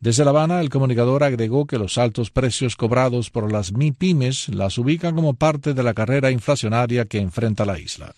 Desde 0.00 0.24
La 0.24 0.30
Habana, 0.30 0.62
el 0.62 0.70
comunicador 0.70 1.22
agregó 1.22 1.66
que 1.66 1.76
los 1.76 1.98
altos 1.98 2.30
precios 2.30 2.74
cobrados 2.74 3.28
por 3.28 3.52
las 3.52 3.74
MIPIMES 3.74 4.48
las 4.48 4.78
ubican 4.78 5.14
como 5.14 5.34
parte 5.34 5.74
de 5.74 5.82
la 5.82 5.92
carrera 5.92 6.30
inflacionaria 6.30 7.04
que 7.04 7.18
enfrenta 7.18 7.66
la 7.66 7.78
isla. 7.78 8.14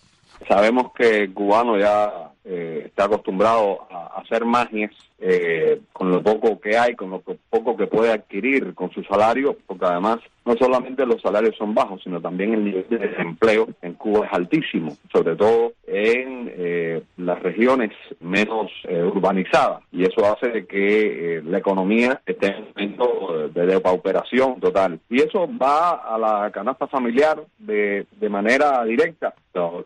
Sabemos 0.47 0.93
que 0.95 1.33
cubano 1.33 1.77
ya 1.77 2.22
eh, 2.45 2.83
está 2.85 3.05
acostumbrado 3.05 3.87
a 3.89 4.21
hacer 4.21 4.45
magias 4.45 4.91
eh, 5.19 5.79
con 5.93 6.11
lo 6.11 6.21
poco 6.21 6.59
que 6.59 6.77
hay, 6.77 6.95
con 6.95 7.09
lo 7.09 7.21
poco 7.49 7.77
que 7.77 7.87
puede 7.87 8.11
adquirir 8.11 8.73
con 8.73 8.91
su 8.91 9.03
salario, 9.03 9.55
porque 9.65 9.85
además 9.85 10.19
no 10.45 10.55
solamente 10.57 11.05
los 11.05 11.21
salarios 11.21 11.55
son 11.55 11.73
bajos, 11.73 12.01
sino 12.03 12.19
también 12.19 12.53
el 12.53 12.65
nivel 12.65 12.85
de 12.89 12.97
desempleo 12.97 13.69
en 13.81 13.93
Cuba 13.93 14.25
es 14.25 14.33
altísimo, 14.33 14.97
sobre 15.11 15.37
todo 15.37 15.71
en 15.87 16.51
eh, 16.53 17.01
las 17.17 17.41
regiones 17.41 17.91
menos 18.19 18.69
eh, 18.83 19.01
urbanizadas, 19.01 19.81
y 19.91 20.03
eso 20.03 20.25
hace 20.25 20.65
que 20.65 21.41
la 21.45 21.59
economía 21.59 22.21
esté 22.25 22.47
en 22.47 22.63
un 22.63 22.67
momento 22.75 23.49
de 23.49 23.65
depauperación 23.65 24.59
total. 24.59 24.99
Y 25.09 25.21
eso 25.21 25.47
va 25.61 25.91
a 25.91 26.17
la 26.17 26.51
canasta 26.51 26.87
familiar 26.87 27.41
de, 27.59 28.05
de 28.11 28.29
manera 28.29 28.83
directa. 28.83 29.33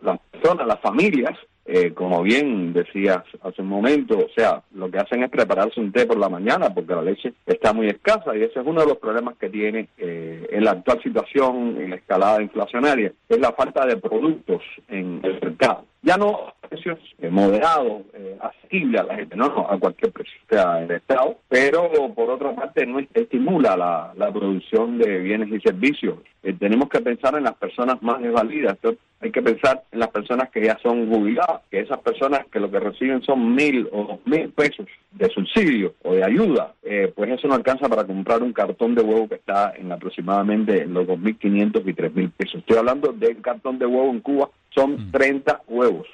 Las 0.01 0.19
personas, 0.31 0.65
las 0.65 0.79
familias, 0.79 1.37
eh, 1.69 1.93
como 1.93 2.23
bien 2.23 2.71
decías 2.71 3.23
hace 3.41 3.61
un 3.61 3.67
momento, 3.67 4.17
o 4.17 4.29
sea, 4.33 4.63
lo 4.73 4.89
que 4.89 4.99
hacen 4.99 5.23
es 5.23 5.29
prepararse 5.29 5.81
un 5.81 5.91
té 5.91 6.05
por 6.05 6.17
la 6.17 6.29
mañana 6.29 6.73
porque 6.73 6.95
la 6.95 7.01
leche 7.01 7.33
está 7.45 7.73
muy 7.73 7.87
escasa 7.87 8.35
y 8.35 8.43
ese 8.43 8.61
es 8.61 8.65
uno 8.65 8.79
de 8.81 8.87
los 8.87 8.97
problemas 8.97 9.35
que 9.37 9.49
tiene 9.49 9.89
eh, 9.97 10.47
en 10.49 10.63
la 10.63 10.71
actual 10.71 11.03
situación, 11.03 11.75
en 11.77 11.89
la 11.89 11.97
escalada 11.97 12.41
inflacionaria, 12.41 13.11
es 13.27 13.39
la 13.39 13.51
falta 13.51 13.85
de 13.85 13.97
productos 13.97 14.61
en 14.87 15.19
el 15.23 15.41
mercado. 15.41 15.83
Ya 16.07 16.15
no 16.15 16.53
precios 16.69 16.99
eh, 17.19 17.29
moderados, 17.29 18.03
eh, 18.13 18.37
asequibles 18.39 19.01
a 19.01 19.03
la 19.03 19.15
gente, 19.15 19.35
no, 19.35 19.67
a 19.69 19.77
cualquier 19.77 20.13
precio, 20.13 20.39
sea, 20.49 20.81
el 20.81 20.91
Estado, 20.91 21.37
pero 21.49 21.89
por 22.15 22.29
otra 22.29 22.55
parte 22.55 22.85
no 22.85 22.99
estimula 23.13 23.75
la, 23.75 24.31
producción 24.31 24.99
de 24.99 25.19
bienes 25.19 25.49
y 25.49 25.59
servicios. 25.59 26.19
tenemos 26.59 26.87
que 26.87 27.01
pensar 27.01 27.35
en 27.35 27.43
las 27.43 27.55
personas 27.55 28.01
más 28.01 28.21
desvalidas, 28.21 28.77
hay 29.19 29.31
que 29.31 29.41
pensar 29.41 29.83
en 29.91 29.99
las 29.99 30.09
personas 30.09 30.49
que 30.49 30.63
ya 30.63 30.77
son 30.81 31.09
jubiladas, 31.09 31.61
que 31.71 31.79
esas 31.79 31.99
personas 31.99 32.45
que 32.51 32.59
lo 32.59 32.69
que 32.71 32.79
reciben 32.79 33.21
son 33.23 33.55
mil 33.55 33.89
o 33.91 34.03
dos 34.03 34.19
mil 34.25 34.49
pesos 34.51 34.85
de 35.11 35.29
subsidio 35.29 35.95
o 36.03 36.13
de 36.13 36.23
ayuda, 36.23 36.73
eh, 36.83 37.11
pues 37.15 37.31
eso 37.31 37.47
no 37.47 37.55
alcanza 37.55 37.89
para 37.89 38.05
comprar 38.05 38.43
un 38.43 38.53
cartón 38.53 38.93
de 38.93 39.01
huevo 39.01 39.27
que 39.27 39.35
está 39.35 39.73
en 39.75 39.91
aproximadamente 39.91 40.85
los 40.85 41.07
2.500 41.07 41.81
y 41.85 41.93
3.000 41.93 42.31
pesos. 42.31 42.55
Estoy 42.55 42.77
hablando 42.77 43.11
del 43.11 43.41
cartón 43.41 43.79
de 43.79 43.87
huevo 43.87 44.11
en 44.11 44.19
Cuba, 44.19 44.49
son 44.77 45.11
30 45.11 45.61
mm. 45.67 45.73
huevos. 45.73 46.07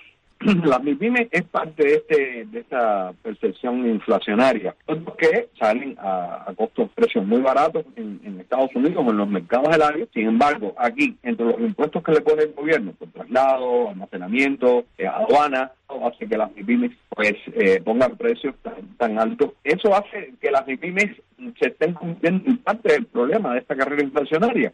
la 0.66 0.80
MIPYME 0.80 1.30
es 1.32 1.44
parte 1.44 1.84
de 1.84 1.94
este 1.96 2.46
de 2.46 2.60
esta 2.60 3.14
percepción 3.22 3.88
inflacionaria, 3.88 4.76
que 5.18 5.50
salen 5.58 5.96
a, 6.00 6.52
costos 6.58 6.90
precios 6.94 7.26
muy 7.26 7.42
baratos 7.42 7.86
en, 7.96 8.40
Estados 8.40 8.76
Unidos 8.76 9.06
en 9.08 9.18
los 9.18 9.30
mercados 9.30 9.70
del 9.72 9.82
área. 9.82 10.06
Sin 10.14 10.28
embargo, 10.28 10.74
aquí, 10.78 11.16
entre 11.24 11.46
los 11.46 11.60
impuestos 11.60 12.04
que 12.04 12.12
le 12.12 12.22
pone 12.22 12.44
el 12.44 12.54
gobierno 12.54 12.92
por 12.94 13.08
traslado, 13.10 13.90
almacenamiento, 13.90 14.86
eh, 14.98 15.08
aduana, 15.08 15.72
hace 15.88 16.28
que 16.28 16.38
las 16.38 16.54
MIPYMES 16.56 16.92
pues 17.10 17.34
eh, 17.54 17.82
pongan 17.84 18.18
precios 18.18 18.56
tan, 18.98 19.18
altos. 19.18 19.52
Eso 19.64 19.96
hace 19.96 20.34
que 20.42 20.52
las 20.52 20.68
MIPYMES 20.68 21.12
se 21.60 21.70
estén 21.70 21.96
en 22.22 22.58
parte 22.58 22.94
del 22.94 23.06
problema 23.06 23.54
de 23.54 23.60
esta 23.60 23.76
carrera 23.76 24.04
inflacionaria. 24.04 24.74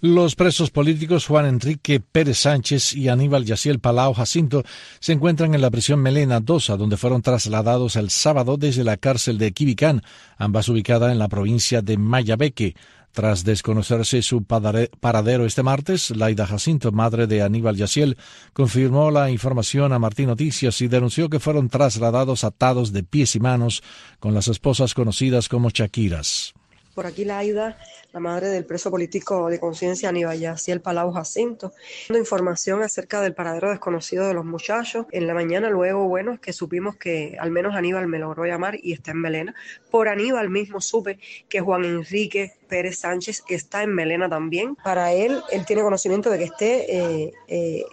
Los 0.00 0.36
presos 0.36 0.70
políticos 0.70 1.26
Juan 1.26 1.44
Enrique 1.46 1.98
Pérez 1.98 2.38
Sánchez 2.38 2.94
y 2.94 3.08
Aníbal 3.08 3.44
Yaciel 3.44 3.80
Palau 3.80 4.14
Jacinto 4.14 4.62
se 5.00 5.12
encuentran 5.12 5.56
en 5.56 5.60
la 5.60 5.72
prisión 5.72 5.98
Melena 5.98 6.38
Dosa, 6.38 6.76
donde 6.76 6.96
fueron 6.96 7.20
trasladados 7.20 7.96
el 7.96 8.10
sábado 8.10 8.56
desde 8.56 8.84
la 8.84 8.96
cárcel 8.96 9.38
de 9.38 9.50
Quibicán, 9.50 10.04
ambas 10.36 10.68
ubicadas 10.68 11.10
en 11.10 11.18
la 11.18 11.26
provincia 11.26 11.82
de 11.82 11.98
Mayabeque. 11.98 12.76
Tras 13.10 13.42
desconocerse 13.42 14.22
su 14.22 14.44
paradero 14.44 15.44
este 15.44 15.64
martes, 15.64 16.10
Laida 16.10 16.46
Jacinto, 16.46 16.92
madre 16.92 17.26
de 17.26 17.42
Aníbal 17.42 17.74
Yaciel, 17.74 18.16
confirmó 18.52 19.10
la 19.10 19.32
información 19.32 19.92
a 19.92 19.98
Martín 19.98 20.26
Noticias 20.26 20.80
y 20.80 20.86
denunció 20.86 21.28
que 21.28 21.40
fueron 21.40 21.70
trasladados 21.70 22.44
atados 22.44 22.92
de 22.92 23.02
pies 23.02 23.34
y 23.34 23.40
manos 23.40 23.82
con 24.20 24.32
las 24.32 24.46
esposas 24.46 24.94
conocidas 24.94 25.48
como 25.48 25.72
Chaquiras. 25.72 26.54
Por 26.98 27.06
aquí 27.06 27.24
Laida 27.24 27.78
la 28.12 28.18
madre 28.18 28.48
del 28.48 28.64
preso 28.64 28.90
político 28.90 29.48
de 29.50 29.60
conciencia 29.60 30.08
Aníbal 30.08 30.36
Yaciel 30.36 30.80
Palau 30.80 31.12
Jacinto, 31.12 31.72
dando 32.08 32.18
información 32.18 32.82
acerca 32.82 33.20
del 33.20 33.34
paradero 33.34 33.70
desconocido 33.70 34.26
de 34.26 34.34
los 34.34 34.44
muchachos. 34.44 35.06
En 35.12 35.28
la 35.28 35.34
mañana 35.34 35.70
luego, 35.70 36.08
bueno, 36.08 36.32
es 36.32 36.40
que 36.40 36.52
supimos 36.52 36.96
que 36.96 37.36
al 37.38 37.52
menos 37.52 37.76
Aníbal 37.76 38.08
me 38.08 38.18
logró 38.18 38.46
llamar 38.46 38.78
y 38.82 38.94
está 38.94 39.12
en 39.12 39.20
Melena. 39.20 39.54
Por 39.92 40.08
Aníbal 40.08 40.50
mismo 40.50 40.80
supe 40.80 41.20
que 41.48 41.60
Juan 41.60 41.84
Enrique 41.84 42.54
Pérez 42.66 42.98
Sánchez 42.98 43.44
está 43.48 43.84
en 43.84 43.94
Melena 43.94 44.28
también. 44.28 44.74
Para 44.82 45.12
él, 45.12 45.40
él 45.52 45.64
tiene 45.66 45.82
conocimiento 45.82 46.30
de 46.30 46.38
que 46.38 46.44
esté 46.46 46.96
eh, 46.98 47.32
eh, 47.46 47.84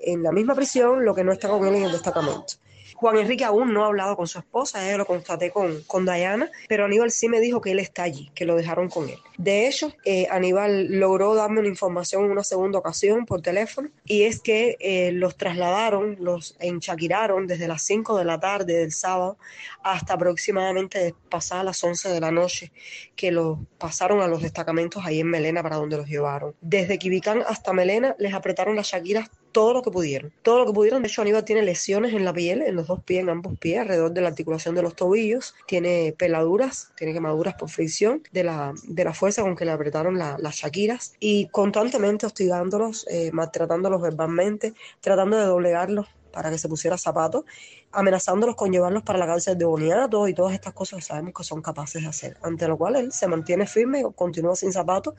en 0.00 0.24
la 0.24 0.32
misma 0.32 0.56
prisión, 0.56 1.04
lo 1.04 1.14
que 1.14 1.22
no 1.22 1.30
está 1.30 1.48
con 1.48 1.64
él 1.64 1.76
en 1.76 1.84
el 1.84 1.92
destacamento. 1.92 2.54
Juan 2.98 3.16
Enrique 3.16 3.44
aún 3.44 3.72
no 3.72 3.84
ha 3.84 3.86
hablado 3.86 4.16
con 4.16 4.26
su 4.26 4.40
esposa, 4.40 4.84
ya 4.84 4.96
lo 4.96 5.06
constaté 5.06 5.52
con, 5.52 5.84
con 5.84 6.04
Diana, 6.04 6.50
pero 6.66 6.84
Aníbal 6.84 7.12
sí 7.12 7.28
me 7.28 7.38
dijo 7.38 7.60
que 7.60 7.70
él 7.70 7.78
está 7.78 8.02
allí, 8.02 8.28
que 8.34 8.44
lo 8.44 8.56
dejaron 8.56 8.88
con 8.88 9.08
él. 9.08 9.18
De 9.36 9.68
hecho, 9.68 9.92
eh, 10.04 10.26
Aníbal 10.32 10.98
logró 10.98 11.36
darme 11.36 11.60
una 11.60 11.68
información 11.68 12.24
en 12.24 12.32
una 12.32 12.42
segunda 12.42 12.80
ocasión 12.80 13.24
por 13.24 13.40
teléfono 13.40 13.88
y 14.04 14.24
es 14.24 14.40
que 14.40 14.76
eh, 14.80 15.12
los 15.12 15.36
trasladaron, 15.36 16.16
los 16.18 16.56
enchaquiraron 16.58 17.46
desde 17.46 17.68
las 17.68 17.82
5 17.82 18.18
de 18.18 18.24
la 18.24 18.40
tarde 18.40 18.76
del 18.76 18.90
sábado 18.90 19.38
hasta 19.84 20.14
aproximadamente 20.14 21.14
pasadas 21.28 21.64
las 21.64 21.84
11 21.84 22.08
de 22.08 22.20
la 22.20 22.32
noche, 22.32 22.72
que 23.14 23.30
los 23.30 23.58
pasaron 23.78 24.22
a 24.22 24.26
los 24.26 24.42
destacamentos 24.42 25.04
ahí 25.06 25.20
en 25.20 25.28
Melena 25.28 25.62
para 25.62 25.76
donde 25.76 25.98
los 25.98 26.08
llevaron. 26.08 26.56
Desde 26.60 26.98
Quibicán 26.98 27.44
hasta 27.46 27.72
Melena 27.72 28.16
les 28.18 28.34
apretaron 28.34 28.74
las 28.74 28.88
shakiras 28.88 29.30
todo 29.58 29.72
lo 29.72 29.82
que 29.82 29.90
pudieron. 29.90 30.32
Todo 30.42 30.60
lo 30.60 30.66
que 30.66 30.72
pudieron. 30.72 31.02
De 31.02 31.08
hecho, 31.08 31.20
Aníbal 31.20 31.44
tiene 31.44 31.62
lesiones 31.62 32.14
en 32.14 32.24
la 32.24 32.32
piel, 32.32 32.62
en 32.62 32.76
los 32.76 32.86
dos 32.86 33.02
pies, 33.02 33.22
en 33.22 33.28
ambos 33.28 33.58
pies, 33.58 33.80
alrededor 33.80 34.12
de 34.12 34.20
la 34.20 34.28
articulación 34.28 34.76
de 34.76 34.82
los 34.82 34.94
tobillos. 34.94 35.56
Tiene 35.66 36.14
peladuras, 36.16 36.92
tiene 36.96 37.12
quemaduras 37.12 37.54
por 37.54 37.68
fricción 37.68 38.22
de 38.30 38.44
la, 38.44 38.72
de 38.84 39.02
la 39.02 39.12
fuerza 39.12 39.42
con 39.42 39.56
que 39.56 39.64
le 39.64 39.72
apretaron 39.72 40.16
las 40.16 40.54
shakiras. 40.54 41.14
Y 41.18 41.48
constantemente 41.48 42.24
hostigándolos, 42.24 43.04
eh, 43.10 43.32
maltratándolos 43.32 44.00
verbalmente, 44.00 44.74
tratando 45.00 45.36
de 45.36 45.46
doblegarlos 45.46 46.06
para 46.32 46.52
que 46.52 46.58
se 46.58 46.68
pusiera 46.68 46.96
zapatos, 46.96 47.44
amenazándolos 47.90 48.54
con 48.54 48.70
llevarlos 48.70 49.02
para 49.02 49.18
la 49.18 49.26
cárcel 49.26 49.58
de 49.58 49.64
boniato 49.64 50.28
y 50.28 50.34
todas 50.34 50.54
estas 50.54 50.72
cosas 50.72 51.04
sabemos 51.04 51.34
que 51.36 51.42
son 51.42 51.62
capaces 51.62 52.00
de 52.00 52.08
hacer. 52.08 52.36
Ante 52.42 52.68
lo 52.68 52.78
cual 52.78 52.94
él 52.94 53.10
se 53.10 53.26
mantiene 53.26 53.66
firme, 53.66 54.04
continúa 54.14 54.54
sin 54.54 54.72
zapatos 54.72 55.14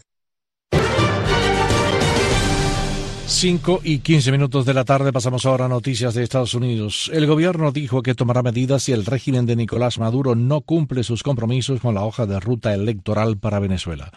5 3.29 3.81
y 3.83 3.99
15 3.99 4.31
minutos 4.31 4.65
de 4.65 4.73
la 4.73 4.85
tarde 4.85 5.13
pasamos 5.13 5.45
ahora 5.45 5.65
a 5.65 5.69
noticias 5.69 6.15
de 6.15 6.23
Estados 6.23 6.55
Unidos. 6.55 7.11
El 7.13 7.27
gobierno 7.27 7.71
dijo 7.71 8.01
que 8.01 8.15
tomará 8.15 8.41
medidas 8.41 8.83
si 8.83 8.91
el 8.91 9.05
régimen 9.05 9.45
de 9.45 9.55
Nicolás 9.55 9.99
Maduro 9.99 10.33
no 10.33 10.61
cumple 10.61 11.03
sus 11.03 11.21
compromisos 11.21 11.79
con 11.79 11.93
la 11.93 12.03
hoja 12.03 12.25
de 12.25 12.39
ruta 12.39 12.73
electoral 12.73 13.37
para 13.37 13.59
Venezuela. 13.59 14.11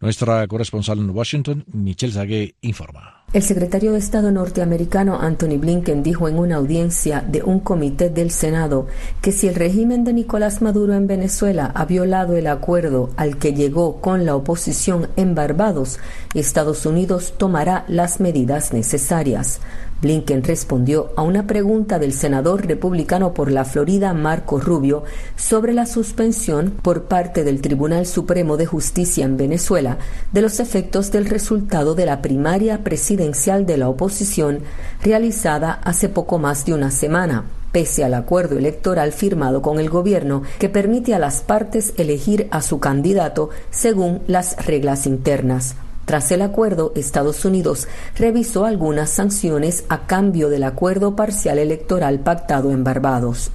Nuestra 0.00 0.48
corresponsal 0.48 0.98
en 0.98 1.10
Washington, 1.10 1.64
Michelle 1.74 2.14
Zague, 2.14 2.54
informa. 2.62 3.20
El 3.34 3.42
secretario 3.42 3.92
de 3.92 3.98
Estado 3.98 4.32
norteamericano 4.32 5.20
Anthony 5.20 5.58
Blinken 5.58 6.02
dijo 6.02 6.26
en 6.26 6.38
una 6.38 6.56
audiencia 6.56 7.20
de 7.20 7.42
un 7.42 7.60
comité 7.60 8.08
del 8.08 8.30
Senado 8.30 8.88
que 9.20 9.30
si 9.30 9.46
el 9.46 9.54
régimen 9.54 10.02
de 10.02 10.14
Nicolás 10.14 10.62
Maduro 10.62 10.94
en 10.94 11.06
Venezuela 11.06 11.70
ha 11.74 11.84
violado 11.84 12.34
el 12.34 12.46
acuerdo 12.46 13.10
al 13.16 13.36
que 13.36 13.52
llegó 13.52 14.00
con 14.00 14.24
la 14.24 14.34
oposición 14.34 15.10
en 15.16 15.34
Barbados, 15.34 16.00
Estados 16.34 16.86
Unidos 16.86 17.34
tomará 17.36 17.84
las 17.86 18.20
medidas 18.20 18.72
necesarias. 18.72 19.60
Blinken 20.02 20.42
respondió 20.42 21.12
a 21.16 21.22
una 21.22 21.46
pregunta 21.46 21.98
del 21.98 22.12
senador 22.12 22.66
republicano 22.66 23.34
por 23.34 23.50
la 23.52 23.64
Florida, 23.64 24.14
Marco 24.14 24.58
Rubio, 24.58 25.04
sobre 25.36 25.74
la 25.74 25.86
suspensión 25.86 26.70
por 26.82 27.04
parte 27.04 27.44
del 27.44 27.60
Tribunal 27.60 28.06
Supremo 28.06 28.56
de 28.56 28.66
Justicia 28.66 29.24
en 29.24 29.36
Venezuela 29.36 29.98
de 30.32 30.42
los 30.42 30.60
efectos 30.60 31.10
del 31.10 31.26
resultado 31.26 31.94
de 31.94 32.06
la 32.06 32.22
primaria 32.22 32.82
presidencial 32.82 33.66
de 33.66 33.76
la 33.76 33.88
oposición 33.88 34.60
realizada 35.02 35.80
hace 35.84 36.08
poco 36.08 36.38
más 36.38 36.64
de 36.64 36.74
una 36.74 36.90
semana 36.90 37.44
pese 37.72 38.04
al 38.04 38.14
acuerdo 38.14 38.58
electoral 38.58 39.12
firmado 39.12 39.62
con 39.62 39.78
el 39.78 39.88
gobierno 39.88 40.42
que 40.58 40.68
permite 40.68 41.14
a 41.14 41.18
las 41.18 41.42
partes 41.42 41.94
elegir 41.96 42.48
a 42.50 42.62
su 42.62 42.80
candidato 42.80 43.50
según 43.70 44.22
las 44.26 44.66
reglas 44.66 45.06
internas. 45.06 45.76
Tras 46.10 46.32
el 46.32 46.42
acuerdo, 46.42 46.90
Estados 46.96 47.44
Unidos 47.44 47.86
revisó 48.16 48.64
algunas 48.64 49.10
sanciones 49.10 49.84
a 49.88 50.08
cambio 50.08 50.48
del 50.48 50.64
acuerdo 50.64 51.14
parcial 51.14 51.60
electoral 51.60 52.18
pactado 52.18 52.72
en 52.72 52.82
Barbados. 52.82 53.52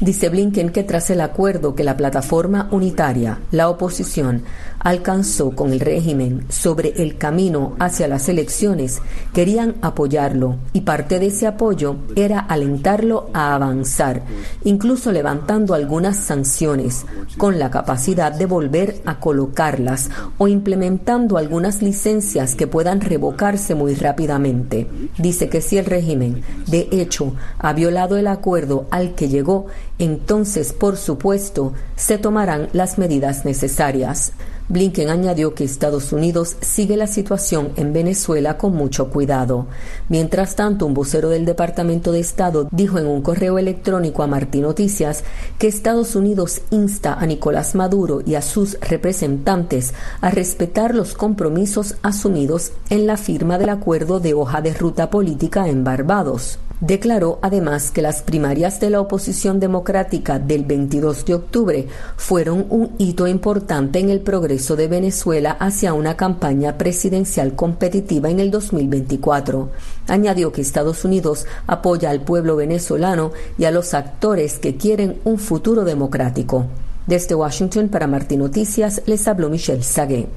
Dice 0.00 0.28
Blinken 0.30 0.70
que 0.70 0.82
tras 0.82 1.10
el 1.10 1.20
acuerdo 1.20 1.76
que 1.76 1.84
la 1.84 1.96
plataforma 1.96 2.68
unitaria, 2.72 3.38
la 3.52 3.68
oposición, 3.68 4.42
alcanzó 4.80 5.52
con 5.52 5.72
el 5.72 5.78
régimen 5.78 6.44
sobre 6.48 6.88
el 7.00 7.16
camino 7.18 7.76
hacia 7.78 8.08
las 8.08 8.28
elecciones, 8.28 9.00
querían 9.32 9.76
apoyarlo 9.82 10.56
y 10.72 10.80
parte 10.80 11.20
de 11.20 11.26
ese 11.26 11.46
apoyo 11.46 11.98
era 12.16 12.40
alentarlo 12.40 13.30
a 13.32 13.54
avanzar, 13.54 14.24
incluso 14.64 15.12
levantando 15.12 15.72
algunas 15.72 16.16
sanciones, 16.16 17.06
con 17.38 17.60
la 17.60 17.70
capacidad 17.70 18.32
de 18.32 18.46
volver 18.56 19.02
a 19.04 19.20
colocarlas 19.20 20.08
o 20.38 20.48
implementando 20.48 21.36
algunas 21.36 21.82
licencias 21.82 22.54
que 22.54 22.66
puedan 22.66 23.02
revocarse 23.02 23.74
muy 23.74 23.94
rápidamente. 23.94 24.86
Dice 25.18 25.50
que 25.50 25.60
si 25.60 25.76
el 25.76 25.84
régimen, 25.84 26.40
de 26.66 26.88
hecho, 26.90 27.34
ha 27.58 27.74
violado 27.74 28.16
el 28.16 28.26
acuerdo 28.26 28.86
al 28.90 29.14
que 29.14 29.28
llegó, 29.28 29.66
entonces, 29.98 30.72
por 30.72 30.96
supuesto, 30.96 31.74
se 31.96 32.16
tomarán 32.16 32.70
las 32.72 32.96
medidas 32.96 33.44
necesarias. 33.44 34.32
Blinken 34.68 35.10
añadió 35.10 35.54
que 35.54 35.62
Estados 35.62 36.12
Unidos 36.12 36.56
sigue 36.60 36.96
la 36.96 37.06
situación 37.06 37.70
en 37.76 37.92
Venezuela 37.92 38.58
con 38.58 38.74
mucho 38.74 39.10
cuidado. 39.10 39.66
Mientras 40.08 40.56
tanto, 40.56 40.86
un 40.86 40.94
vocero 40.94 41.28
del 41.28 41.44
Departamento 41.44 42.10
de 42.10 42.20
Estado 42.20 42.68
dijo 42.72 42.98
en 42.98 43.06
un 43.06 43.22
correo 43.22 43.58
electrónico 43.58 44.24
a 44.24 44.26
Martín 44.26 44.62
Noticias 44.62 45.22
que 45.58 45.68
Estados 45.68 46.16
Unidos 46.16 46.62
insta 46.70 47.14
a 47.14 47.26
Nicolás 47.26 47.74
Maduro 47.76 48.22
y 48.26 48.34
a 48.34 48.42
sus 48.42 48.76
representantes 48.80 49.94
a 50.20 50.30
respetar 50.30 50.94
los 50.94 51.14
compromisos 51.14 51.96
asumidos 52.02 52.72
en 52.90 53.06
la 53.06 53.16
firma 53.16 53.58
del 53.58 53.68
acuerdo 53.68 54.18
de 54.18 54.34
hoja 54.34 54.62
de 54.62 54.74
ruta 54.74 55.10
política 55.10 55.68
en 55.68 55.84
Barbados. 55.84 56.58
Declaró 56.80 57.38
además 57.40 57.90
que 57.90 58.02
las 58.02 58.20
primarias 58.20 58.80
de 58.80 58.90
la 58.90 59.00
oposición 59.00 59.60
democrática 59.60 60.38
del 60.38 60.64
22 60.64 61.24
de 61.24 61.34
octubre 61.34 61.88
fueron 62.16 62.66
un 62.68 62.94
hito 62.98 63.26
importante 63.26 63.98
en 63.98 64.10
el 64.10 64.20
progreso 64.20 64.76
de 64.76 64.86
Venezuela 64.86 65.52
hacia 65.58 65.94
una 65.94 66.18
campaña 66.18 66.76
presidencial 66.76 67.54
competitiva 67.54 68.28
en 68.28 68.40
el 68.40 68.50
2024. 68.50 69.70
Añadió 70.06 70.52
que 70.52 70.60
Estados 70.60 71.06
Unidos 71.06 71.46
apoya 71.66 72.10
al 72.10 72.20
pueblo 72.20 72.56
venezolano 72.56 73.32
y 73.56 73.64
a 73.64 73.70
los 73.70 73.94
actores 73.94 74.58
que 74.58 74.76
quieren 74.76 75.18
un 75.24 75.38
futuro 75.38 75.82
democrático. 75.82 76.66
Desde 77.06 77.34
Washington 77.34 77.88
para 77.88 78.06
Martín 78.06 78.40
Noticias 78.40 79.00
les 79.06 79.26
habló 79.26 79.48
Michelle 79.48 79.82
Sagué. 79.82 80.28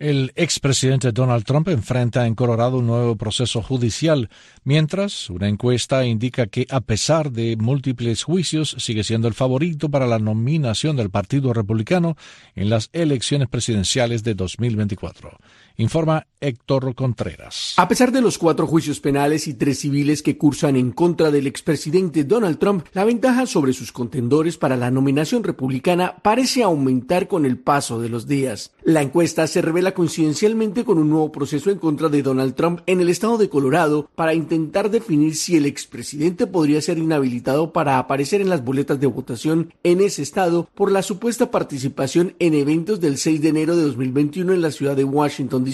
El 0.00 0.32
expresidente 0.34 1.12
Donald 1.12 1.44
Trump 1.44 1.68
enfrenta 1.68 2.26
en 2.26 2.34
Colorado 2.34 2.78
un 2.78 2.86
nuevo 2.86 3.16
proceso 3.16 3.60
judicial, 3.60 4.30
mientras 4.64 5.28
una 5.28 5.46
encuesta 5.46 6.06
indica 6.06 6.46
que, 6.46 6.66
a 6.70 6.80
pesar 6.80 7.30
de 7.30 7.58
múltiples 7.58 8.24
juicios, 8.24 8.74
sigue 8.78 9.04
siendo 9.04 9.28
el 9.28 9.34
favorito 9.34 9.90
para 9.90 10.06
la 10.06 10.18
nominación 10.18 10.96
del 10.96 11.10
Partido 11.10 11.52
Republicano 11.52 12.16
en 12.54 12.70
las 12.70 12.88
elecciones 12.94 13.48
presidenciales 13.48 14.24
de 14.24 14.32
2024 14.32 15.36
informa 15.80 16.26
Héctor 16.40 16.94
Contreras. 16.94 17.74
A 17.76 17.88
pesar 17.88 18.12
de 18.12 18.20
los 18.20 18.38
cuatro 18.38 18.66
juicios 18.66 19.00
penales 19.00 19.46
y 19.46 19.54
tres 19.54 19.80
civiles 19.80 20.22
que 20.22 20.36
cursan 20.36 20.76
en 20.76 20.92
contra 20.92 21.30
del 21.30 21.46
expresidente 21.46 22.24
Donald 22.24 22.58
Trump, 22.58 22.86
la 22.92 23.04
ventaja 23.04 23.46
sobre 23.46 23.72
sus 23.72 23.92
contendores 23.92 24.56
para 24.56 24.76
la 24.76 24.90
nominación 24.90 25.42
republicana 25.42 26.16
parece 26.22 26.62
aumentar 26.62 27.28
con 27.28 27.46
el 27.46 27.58
paso 27.58 28.00
de 28.00 28.08
los 28.08 28.26
días. 28.26 28.72
La 28.90 29.02
encuesta 29.02 29.46
se 29.46 29.62
revela 29.62 29.94
coincidencialmente 29.94 30.84
con 30.84 30.98
un 30.98 31.10
nuevo 31.10 31.30
proceso 31.30 31.70
en 31.70 31.78
contra 31.78 32.08
de 32.08 32.22
Donald 32.22 32.56
Trump 32.56 32.80
en 32.86 33.00
el 33.00 33.08
estado 33.08 33.38
de 33.38 33.48
Colorado 33.48 34.10
para 34.16 34.34
intentar 34.34 34.90
definir 34.90 35.36
si 35.36 35.56
el 35.56 35.64
expresidente 35.64 36.48
podría 36.48 36.82
ser 36.82 36.98
inhabilitado 36.98 37.72
para 37.72 38.00
aparecer 38.00 38.40
en 38.40 38.48
las 38.48 38.64
boletas 38.64 38.98
de 38.98 39.06
votación 39.06 39.72
en 39.84 40.00
ese 40.00 40.22
estado 40.22 40.68
por 40.74 40.90
la 40.90 41.02
supuesta 41.02 41.52
participación 41.52 42.34
en 42.40 42.54
eventos 42.54 42.98
del 42.98 43.16
6 43.16 43.40
de 43.40 43.48
enero 43.50 43.76
de 43.76 43.84
2021 43.84 44.54
en 44.54 44.60
la 44.60 44.72
ciudad 44.72 44.96
de 44.96 45.04
Washington, 45.04 45.64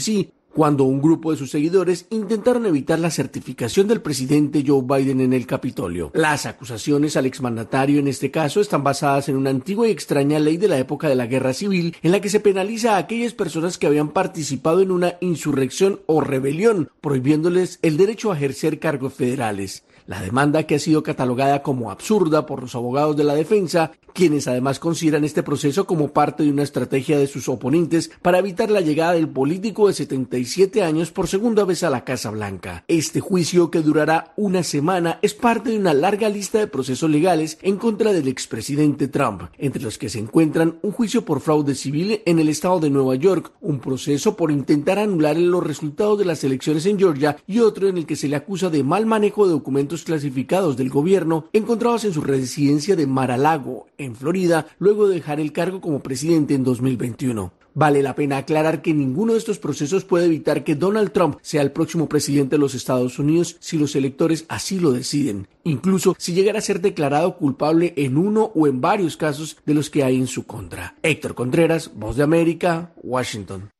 cuando 0.56 0.84
un 0.84 1.02
grupo 1.02 1.30
de 1.30 1.36
sus 1.36 1.50
seguidores 1.50 2.06
intentaron 2.08 2.64
evitar 2.64 2.98
la 2.98 3.10
certificación 3.10 3.88
del 3.88 4.00
presidente 4.00 4.64
Joe 4.66 4.82
Biden 4.82 5.20
en 5.20 5.34
el 5.34 5.46
Capitolio. 5.46 6.10
Las 6.14 6.46
acusaciones 6.46 7.14
al 7.18 7.26
exmandatario 7.26 8.00
en 8.00 8.08
este 8.08 8.30
caso 8.30 8.62
están 8.62 8.82
basadas 8.82 9.28
en 9.28 9.36
una 9.36 9.50
antigua 9.50 9.86
y 9.86 9.90
extraña 9.90 10.38
ley 10.38 10.56
de 10.56 10.68
la 10.68 10.78
época 10.78 11.10
de 11.10 11.14
la 11.14 11.26
Guerra 11.26 11.52
Civil 11.52 11.94
en 12.02 12.10
la 12.10 12.22
que 12.22 12.30
se 12.30 12.40
penaliza 12.40 12.94
a 12.94 12.98
aquellas 12.98 13.34
personas 13.34 13.76
que 13.76 13.86
habían 13.86 14.08
participado 14.08 14.80
en 14.80 14.92
una 14.92 15.16
insurrección 15.20 16.00
o 16.06 16.22
rebelión, 16.22 16.90
prohibiéndoles 17.02 17.78
el 17.82 17.98
derecho 17.98 18.32
a 18.32 18.36
ejercer 18.36 18.78
cargos 18.78 19.12
federales. 19.12 19.84
La 20.06 20.20
demanda 20.20 20.64
que 20.64 20.76
ha 20.76 20.78
sido 20.78 21.02
catalogada 21.02 21.62
como 21.62 21.90
absurda 21.90 22.46
por 22.46 22.62
los 22.62 22.74
abogados 22.74 23.16
de 23.16 23.24
la 23.24 23.34
defensa, 23.34 23.92
quienes 24.12 24.48
además 24.48 24.78
consideran 24.78 25.24
este 25.24 25.42
proceso 25.42 25.86
como 25.86 26.12
parte 26.12 26.44
de 26.44 26.50
una 26.50 26.62
estrategia 26.62 27.18
de 27.18 27.26
sus 27.26 27.48
oponentes 27.48 28.10
para 28.22 28.38
evitar 28.38 28.70
la 28.70 28.80
llegada 28.80 29.12
del 29.12 29.28
político 29.28 29.88
de 29.88 29.94
76 29.94 30.36
37 30.36 30.82
años 30.82 31.10
por 31.10 31.28
segunda 31.28 31.64
vez 31.64 31.82
a 31.82 31.90
la 31.90 32.04
Casa 32.04 32.30
Blanca. 32.30 32.84
Este 32.88 33.20
juicio, 33.20 33.70
que 33.70 33.80
durará 33.80 34.32
una 34.36 34.62
semana, 34.62 35.18
es 35.22 35.34
parte 35.34 35.70
de 35.70 35.78
una 35.78 35.94
larga 35.94 36.28
lista 36.28 36.58
de 36.58 36.66
procesos 36.66 37.10
legales 37.10 37.58
en 37.62 37.76
contra 37.76 38.12
del 38.12 38.28
expresidente 38.28 39.08
Trump, 39.08 39.42
entre 39.58 39.82
los 39.82 39.98
que 39.98 40.08
se 40.08 40.18
encuentran 40.18 40.78
un 40.82 40.92
juicio 40.92 41.24
por 41.24 41.40
fraude 41.40 41.74
civil 41.74 42.22
en 42.24 42.38
el 42.38 42.48
estado 42.48 42.80
de 42.80 42.90
Nueva 42.90 43.14
York, 43.14 43.52
un 43.60 43.80
proceso 43.80 44.36
por 44.36 44.50
intentar 44.50 44.98
anular 44.98 45.36
los 45.36 45.66
resultados 45.66 46.18
de 46.18 46.24
las 46.24 46.44
elecciones 46.44 46.86
en 46.86 46.98
Georgia 46.98 47.36
y 47.46 47.60
otro 47.60 47.88
en 47.88 47.98
el 47.98 48.06
que 48.06 48.16
se 48.16 48.28
le 48.28 48.36
acusa 48.36 48.68
de 48.68 48.82
mal 48.82 49.06
manejo 49.06 49.46
de 49.46 49.52
documentos 49.52 49.95
clasificados 50.04 50.76
del 50.76 50.90
gobierno 50.90 51.46
encontrados 51.52 52.04
en 52.04 52.12
su 52.12 52.20
residencia 52.20 52.96
de 52.96 53.06
Mar-a-Lago, 53.06 53.86
en 53.98 54.16
Florida, 54.16 54.66
luego 54.78 55.08
de 55.08 55.16
dejar 55.16 55.40
el 55.40 55.52
cargo 55.52 55.80
como 55.80 56.00
presidente 56.00 56.54
en 56.54 56.64
2021. 56.64 57.52
Vale 57.78 58.02
la 58.02 58.14
pena 58.14 58.38
aclarar 58.38 58.80
que 58.80 58.94
ninguno 58.94 59.34
de 59.34 59.38
estos 59.38 59.58
procesos 59.58 60.04
puede 60.04 60.24
evitar 60.24 60.64
que 60.64 60.74
Donald 60.74 61.12
Trump 61.12 61.36
sea 61.42 61.60
el 61.60 61.72
próximo 61.72 62.08
presidente 62.08 62.56
de 62.56 62.60
los 62.60 62.74
Estados 62.74 63.18
Unidos 63.18 63.56
si 63.60 63.76
los 63.76 63.94
electores 63.94 64.46
así 64.48 64.80
lo 64.80 64.92
deciden, 64.92 65.46
incluso 65.62 66.16
si 66.18 66.32
llegara 66.32 66.60
a 66.60 66.62
ser 66.62 66.80
declarado 66.80 67.36
culpable 67.36 67.92
en 67.96 68.16
uno 68.16 68.50
o 68.54 68.66
en 68.66 68.80
varios 68.80 69.18
casos 69.18 69.58
de 69.66 69.74
los 69.74 69.90
que 69.90 70.04
hay 70.04 70.16
en 70.16 70.26
su 70.26 70.46
contra. 70.46 70.94
Héctor 71.02 71.34
Contreras, 71.34 71.90
Voz 71.94 72.16
de 72.16 72.22
América, 72.22 72.94
Washington. 73.02 73.70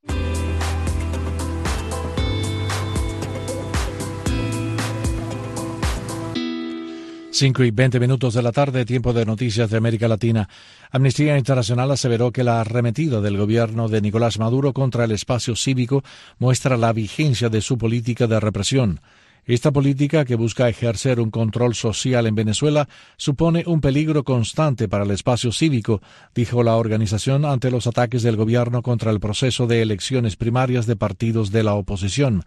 5 7.37 7.65
y 7.65 7.71
20 7.71 8.01
minutos 8.01 8.33
de 8.33 8.43
la 8.43 8.51
tarde, 8.51 8.87
tiempo 8.87 9.13
de 9.13 9.27
noticias 9.27 9.69
de 9.69 9.77
América 9.77 10.09
Latina. 10.09 10.49
Amnistía 10.91 11.37
Internacional 11.37 11.91
aseveró 11.91 12.33
que 12.33 12.43
la 12.43 12.63
arremetida 12.63 13.21
del 13.21 13.37
gobierno 13.37 13.89
de 13.89 14.01
Nicolás 14.01 14.39
Maduro 14.39 14.73
contra 14.73 15.05
el 15.05 15.13
espacio 15.13 15.55
cívico 15.55 16.03
muestra 16.39 16.79
la 16.79 16.95
vigencia 16.95 17.51
de 17.51 17.61
su 17.61 17.77
política 17.77 18.27
de 18.27 18.41
represión. 18.41 19.01
Esta 19.47 19.71
política, 19.71 20.25
que 20.25 20.35
busca 20.35 20.69
ejercer 20.69 21.21
un 21.21 21.31
control 21.31 21.77
social 21.77 22.27
en 22.27 22.35
Venezuela, 22.35 22.89
supone 23.17 23.63
un 23.67 23.81
peligro 23.81 24.25
constante 24.25 24.89
para 24.89 25.05
el 25.05 25.13
espacio 25.13 25.53
cívico, 25.53 26.03
dijo 26.35 26.65
la 26.65 26.75
organización 26.75 27.45
ante 27.45 27.71
los 27.71 27.87
ataques 27.87 28.25
del 28.25 28.35
gobierno 28.35 28.83
contra 28.83 29.13
el 29.13 29.21
proceso 29.21 29.69
de 29.69 29.83
elecciones 29.83 30.35
primarias 30.35 30.87
de 30.87 30.97
partidos 30.97 31.53
de 31.53 31.63
la 31.63 31.75
oposición. 31.75 32.43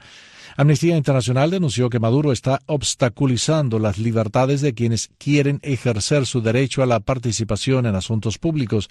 Amnistía 0.57 0.97
Internacional 0.97 1.51
denunció 1.51 1.89
que 1.89 1.99
Maduro 1.99 2.33
está 2.33 2.59
obstaculizando 2.65 3.79
las 3.79 3.97
libertades 3.97 4.59
de 4.59 4.73
quienes 4.73 5.09
quieren 5.17 5.59
ejercer 5.61 6.25
su 6.25 6.41
derecho 6.41 6.83
a 6.83 6.85
la 6.85 6.99
participación 6.99 7.85
en 7.85 7.95
asuntos 7.95 8.37
públicos. 8.37 8.89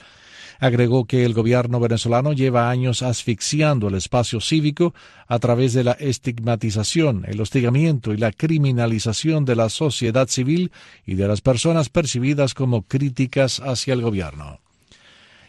Agregó 0.59 1.05
que 1.05 1.25
el 1.25 1.35
gobierno 1.35 1.81
venezolano 1.81 2.33
lleva 2.33 2.71
años 2.71 3.03
asfixiando 3.03 3.89
el 3.89 3.95
espacio 3.95 4.41
cívico 4.41 4.95
a 5.27 5.39
través 5.39 5.73
de 5.73 5.85
la 5.85 5.93
estigmatización, 5.93 7.25
el 7.27 7.41
hostigamiento 7.41 8.13
y 8.13 8.17
la 8.17 8.33
criminalización 8.33 9.45
de 9.45 9.57
la 9.57 9.69
sociedad 9.69 10.29
civil 10.29 10.73
y 11.07 11.15
de 11.15 11.29
las 11.29 11.41
personas 11.41 11.89
percibidas 11.89 12.55
como 12.55 12.83
críticas 12.83 13.61
hacia 13.61 13.95
el 13.95 14.03
gobierno 14.03 14.61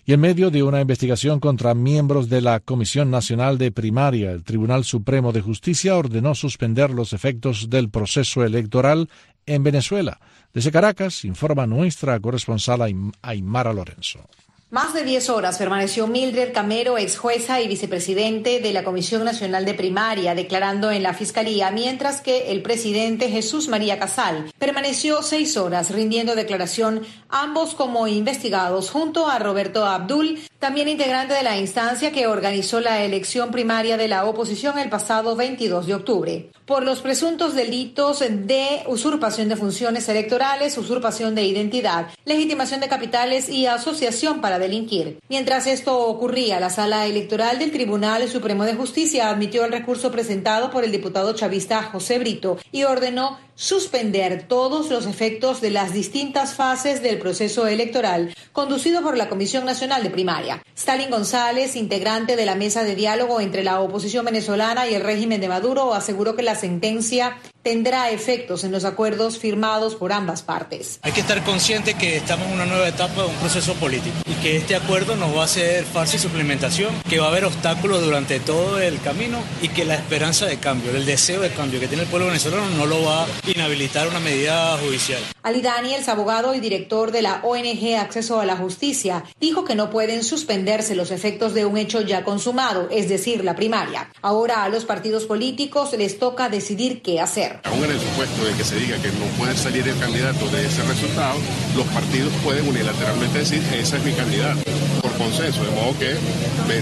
y 0.10 0.13
en 0.13 0.22
medio 0.22 0.50
de 0.50 0.63
una 0.63 0.82
investigación 0.82 1.39
contra 1.39 1.76
miembros 1.76 2.30
de 2.30 2.41
la 2.41 2.62
Comisión 2.62 3.12
Nacional 3.12 3.60
de 3.60 3.72
Primaria, 3.72 4.32
el 4.32 4.43
Tribunal 4.43 4.84
Supremo 4.84 5.32
de 5.32 5.41
Justicia 5.41 5.95
ordenó 5.95 6.34
suspender 6.34 6.89
los 6.89 7.13
efectos 7.13 7.69
del 7.69 7.91
proceso 7.91 8.43
electoral 8.43 9.08
en 9.45 9.62
Venezuela. 9.62 10.19
Desde 10.52 10.72
Caracas 10.72 11.26
informa 11.26 11.67
nuestra 11.67 12.19
corresponsal 12.19 13.12
Aymara 13.22 13.72
Lorenzo. 13.72 14.28
Más 14.72 14.94
de 14.94 15.04
10 15.04 15.32
horas 15.32 15.58
permaneció 15.58 16.06
Mildred 16.06 16.54
Camero, 16.54 17.00
ex 17.00 17.18
jueza 17.18 17.60
y 17.60 17.68
vicepresidente 17.68 18.60
de 18.60 18.72
la 18.72 18.84
Comisión 18.84 19.24
Nacional 19.24 19.66
de 19.66 19.74
Primaria, 19.74 20.36
declarando 20.36 20.92
en 20.92 21.02
la 21.02 21.16
Fiscalía, 21.16 21.72
mientras 21.72 22.22
que 22.22 22.52
el 22.52 22.62
presidente 22.62 23.30
Jesús 23.30 23.68
María 23.68 23.98
Casal 23.98 24.52
permaneció 24.60 25.24
seis 25.24 25.58
horas 25.58 25.90
rindiendo 25.90 26.36
declaración, 26.36 27.02
ambos 27.30 27.74
como 27.74 28.08
investigados, 28.08 28.92
junto 28.92 29.28
a 29.28 29.40
Roberto 29.40 29.88
Abdul, 29.88 30.38
también 30.60 30.89
integrante 30.89 31.34
de 31.34 31.43
la 31.43 31.58
instancia 31.58 32.12
que 32.12 32.28
organizó 32.28 32.82
la 32.82 33.04
elección 33.04 33.50
primaria 33.50 33.95
de 33.95 34.10
la 34.10 34.26
oposición 34.26 34.78
el 34.78 34.89
pasado 34.89 35.38
22 35.38 35.88
de 35.88 35.95
octubre, 35.95 36.52
por 36.65 36.84
los 36.84 37.00
presuntos 37.00 37.56
delitos 37.56 38.19
de 38.19 38.84
usurpación 38.88 39.48
de 39.48 39.56
funciones 39.56 40.10
electorales, 40.10 40.78
usurpación 40.78 41.34
de 41.34 41.43
identidad, 41.43 42.08
legitimación 42.26 42.82
de 42.82 42.89
capitales 42.89 43.48
y 43.48 43.67
asociación 43.67 44.41
para 44.41 44.60
delinquir. 44.60 45.19
Mientras 45.30 45.65
esto 45.65 45.98
ocurría, 45.98 46.60
la 46.60 46.69
sala 46.69 47.06
electoral 47.06 47.58
del 47.58 47.72
Tribunal 47.72 48.28
Supremo 48.28 48.65
de 48.65 48.76
Justicia 48.76 49.30
admitió 49.30 49.63
el 49.63 49.72
recurso 49.72 50.12
presentado 50.12 50.72
por 50.72 50.84
el 50.84 50.91
diputado 50.91 51.34
chavista 51.34 51.84
José 51.84 52.19
Brito 52.19 52.58
y 52.74 52.84
ordenó 52.84 53.38
suspender 53.60 54.45
todos 54.48 54.89
los 54.89 55.06
efectos 55.06 55.60
de 55.60 55.69
las 55.69 55.91
distintas 55.91 56.54
fases 56.54 57.04
del 57.04 57.19
proceso 57.19 57.67
electoral 57.67 58.34
conducido 58.54 59.02
por 59.02 59.17
la 59.17 59.28
Comisión 59.28 59.65
Nacional 59.65 60.02
de 60.02 60.10
Primaria. 60.10 60.63
Stalin 60.78 61.10
González, 61.10 61.76
integrante 61.76 62.38
de 62.38 62.45
la 62.45 62.56
mesa 62.56 62.86
de 62.86 62.95
diálogo 62.95 63.41
entre 63.41 63.65
la 63.65 63.82
oposición 63.82 64.24
venezolana 64.24 64.88
y 64.88 64.93
el 64.93 65.04
régimen 65.04 65.41
de 65.41 65.50
Maduro, 65.50 65.93
aseguró 65.93 66.38
que 66.38 66.41
la 66.41 66.56
sentencia 66.56 67.36
tendrá 67.62 68.10
efectos 68.12 68.63
en 68.63 68.72
los 68.72 68.86
acuerdos 68.86 69.38
firmados 69.38 69.95
por 69.95 70.13
ambas 70.13 70.41
partes. 70.41 71.00
Hay 71.02 71.12
que 71.12 71.22
estar 71.22 71.43
consciente 71.43 71.93
que 71.93 72.17
estamos 72.17 72.48
en 72.48 72.54
una 72.54 72.65
nueva 72.65 72.88
etapa 72.88 73.24
de 73.24 73.28
un 73.28 73.36
proceso 73.36 73.74
político 73.76 74.15
y 74.26 74.34
que 74.41 74.58
este 74.58 74.76
acuerdo 74.76 75.15
no 75.15 75.34
va 75.34 75.43
a 75.43 75.48
ser 75.48 75.84
fácil 75.84 76.19
su 76.19 76.28
implementación, 76.28 76.93
que 77.10 77.19
va 77.19 77.26
a 77.26 77.30
haber 77.30 77.45
obstáculos 77.45 78.02
durante 78.04 78.39
todo 78.39 78.80
el 78.80 79.00
camino 79.02 79.39
y 79.62 79.69
que 79.69 79.86
la 79.86 79.95
esperanza 79.95 80.45
de 80.45 80.58
cambio, 80.58 80.91
el 80.91 81.06
deseo 81.06 81.41
de 81.41 81.50
cambio 81.50 81.80
que 81.80 81.88
tiene 81.88 82.04
el 82.04 82.10
pueblo 82.10 82.28
venezolano 82.28 82.69
no 82.72 82.86
lo 82.86 83.04
va 83.04 83.24
a 83.24 83.28
inhabilitar 83.48 84.08
una 84.08 84.19
medida 84.19 84.78
judicial. 84.78 85.22
Ali 85.43 85.62
Daniels, 85.62 86.10
abogado 86.10 86.54
y 86.54 86.60
director 86.60 87.12
de 87.12 87.22
la 87.22 87.41
ONG 87.43 87.95
Acceso 88.00 88.39
a 88.39 88.45
la 88.45 88.56
Justicia, 88.56 89.24
dijo 89.39 89.65
que 89.65 89.76
no 89.76 89.89
pueden 89.89 90.24
suspenderse 90.24 90.95
los 90.95 91.12
efectos 91.12 91.54
de 91.54 91.65
un 91.65 91.78
hecho 91.78 92.02
ya 92.02 92.24
consumado, 92.24 92.88
es 92.91 93.10
decir, 93.10 93.43
la 93.43 93.56
primaria. 93.56 94.12
Ahora 94.22 94.63
a 94.63 94.69
los 94.69 94.86
partidos 94.86 95.26
políticos 95.26 95.93
les 95.98 96.19
toca 96.19 96.50
decidir 96.50 97.02
qué 97.02 97.19
hacer. 97.19 97.49
Aún 97.64 97.84
en 97.84 97.92
el 97.92 98.00
supuesto 98.00 98.46
de 98.46 98.54
que 98.54 98.64
se 98.64 98.76
diga 98.78 98.98
que 98.98 99.10
no 99.10 99.26
puede 99.38 99.56
salir 99.56 99.88
el 99.88 99.98
candidato 100.00 100.48
de 100.50 100.66
ese 100.66 100.84
resultado, 100.84 101.38
los 101.76 101.86
partidos 101.88 102.32
pueden 102.44 102.68
unilateralmente 102.68 103.40
decir, 103.40 103.62
ese 103.74 103.98
es 103.98 104.04
mi 104.04 104.14
candidato, 104.14 104.62
por 105.02 105.12
consenso, 105.18 105.64
de 105.64 105.72
modo 105.72 105.98
que 106.00 106.16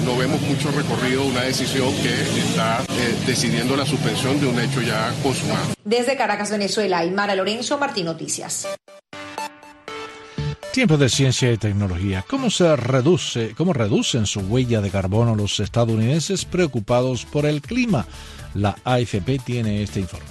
no 0.03 0.17
vemos 0.17 0.41
mucho 0.41 0.69
recorrido 0.71 1.25
una 1.25 1.41
decisión 1.41 1.93
que 1.95 2.13
está 2.39 2.84
eh, 2.89 3.15
decidiendo 3.25 3.75
la 3.75 3.86
suspensión 3.86 4.39
de 4.39 4.47
un 4.47 4.60
hecho 4.60 4.82
ya 4.82 5.13
consumado. 5.23 5.73
Desde 5.84 6.17
Caracas, 6.17 6.51
Venezuela, 6.51 6.99
Aymara 6.99 7.36
Lorenzo, 7.36 7.77
Martín 7.77 8.06
Noticias. 8.06 8.67
Tiempo 10.73 10.97
de 10.97 11.10
ciencia 11.10 11.51
y 11.51 11.58
tecnología. 11.58 12.23
¿Cómo 12.30 12.51
se 12.51 12.75
reduce, 12.75 13.56
cómo 13.56 13.73
reducen 13.73 14.27
su 14.27 14.41
huella 14.41 14.80
de 14.82 14.91
carbono 14.91 15.36
los 15.36 15.60
estadounidenses 15.60 16.45
preocupados 16.45 17.25
por 17.25 17.45
el 17.45 17.62
clima? 17.62 18.06
La 18.53 18.75
AFP 18.84 19.39
tiene 19.39 19.82
este 19.82 20.01
informe. 20.01 20.26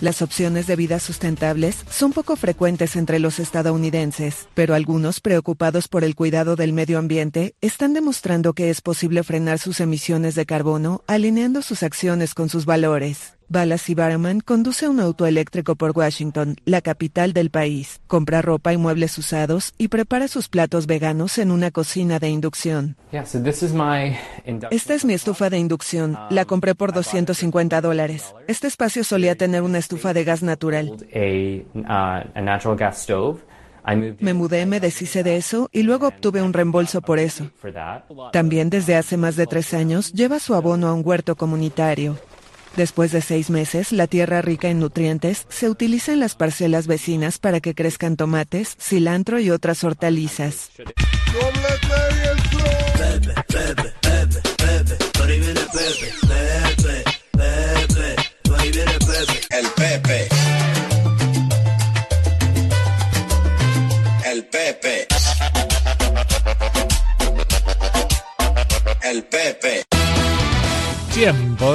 Las 0.00 0.22
opciones 0.22 0.66
de 0.66 0.76
vida 0.76 0.98
sustentables 0.98 1.84
son 1.90 2.14
poco 2.14 2.34
frecuentes 2.36 2.96
entre 2.96 3.18
los 3.18 3.38
estadounidenses, 3.38 4.48
pero 4.54 4.74
algunos 4.74 5.20
preocupados 5.20 5.88
por 5.88 6.04
el 6.04 6.14
cuidado 6.14 6.56
del 6.56 6.72
medio 6.72 6.98
ambiente 6.98 7.54
están 7.60 7.92
demostrando 7.92 8.54
que 8.54 8.70
es 8.70 8.80
posible 8.80 9.22
frenar 9.24 9.58
sus 9.58 9.78
emisiones 9.78 10.34
de 10.34 10.46
carbono 10.46 11.04
alineando 11.06 11.60
sus 11.60 11.82
acciones 11.82 12.32
con 12.32 12.48
sus 12.48 12.64
valores. 12.64 13.39
Balas 13.52 13.92
Barman 13.96 14.38
conduce 14.38 14.88
un 14.88 15.00
auto 15.00 15.26
eléctrico 15.26 15.74
por 15.74 15.90
Washington, 15.90 16.54
la 16.66 16.82
capital 16.82 17.32
del 17.32 17.50
país. 17.50 18.00
Compra 18.06 18.42
ropa 18.42 18.72
y 18.72 18.76
muebles 18.76 19.18
usados 19.18 19.74
y 19.76 19.88
prepara 19.88 20.28
sus 20.28 20.48
platos 20.48 20.86
veganos 20.86 21.36
en 21.36 21.50
una 21.50 21.72
cocina 21.72 22.20
de 22.20 22.28
inducción. 22.28 22.96
Esta 23.10 24.94
es 24.94 25.04
mi 25.04 25.14
estufa 25.14 25.50
de 25.50 25.58
inducción. 25.58 26.16
La 26.30 26.44
compré 26.44 26.76
por 26.76 26.92
250 26.92 27.80
dólares. 27.80 28.36
Este 28.46 28.68
espacio 28.68 29.02
solía 29.02 29.34
tener 29.34 29.62
una 29.62 29.78
estufa 29.78 30.14
de 30.14 30.22
gas 30.22 30.44
natural. 30.44 30.96
Me 34.20 34.34
mudé, 34.34 34.66
me 34.66 34.78
deshice 34.78 35.24
de 35.24 35.36
eso 35.36 35.68
y 35.72 35.82
luego 35.82 36.06
obtuve 36.06 36.40
un 36.40 36.52
reembolso 36.52 37.02
por 37.02 37.18
eso. 37.18 37.50
También 38.32 38.70
desde 38.70 38.94
hace 38.94 39.16
más 39.16 39.34
de 39.34 39.48
tres 39.48 39.74
años 39.74 40.12
lleva 40.12 40.38
su 40.38 40.54
abono 40.54 40.86
a 40.86 40.94
un 40.94 41.02
huerto 41.04 41.34
comunitario. 41.34 42.16
Después 42.76 43.12
de 43.12 43.20
seis 43.20 43.50
meses, 43.50 43.92
la 43.92 44.06
tierra 44.06 44.42
rica 44.42 44.68
en 44.68 44.78
nutrientes 44.78 45.46
se 45.48 45.68
utiliza 45.68 46.12
en 46.12 46.20
las 46.20 46.34
parcelas 46.34 46.86
vecinas 46.86 47.38
para 47.38 47.60
que 47.60 47.74
crezcan 47.74 48.16
tomates, 48.16 48.76
cilantro 48.78 49.40
y 49.40 49.50
otras 49.50 49.84
hortalizas. 49.84 50.70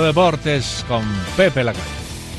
Deportes 0.05 0.85
con 0.87 1.03
Pepe 1.35 1.63
Lacalle. 1.63 1.83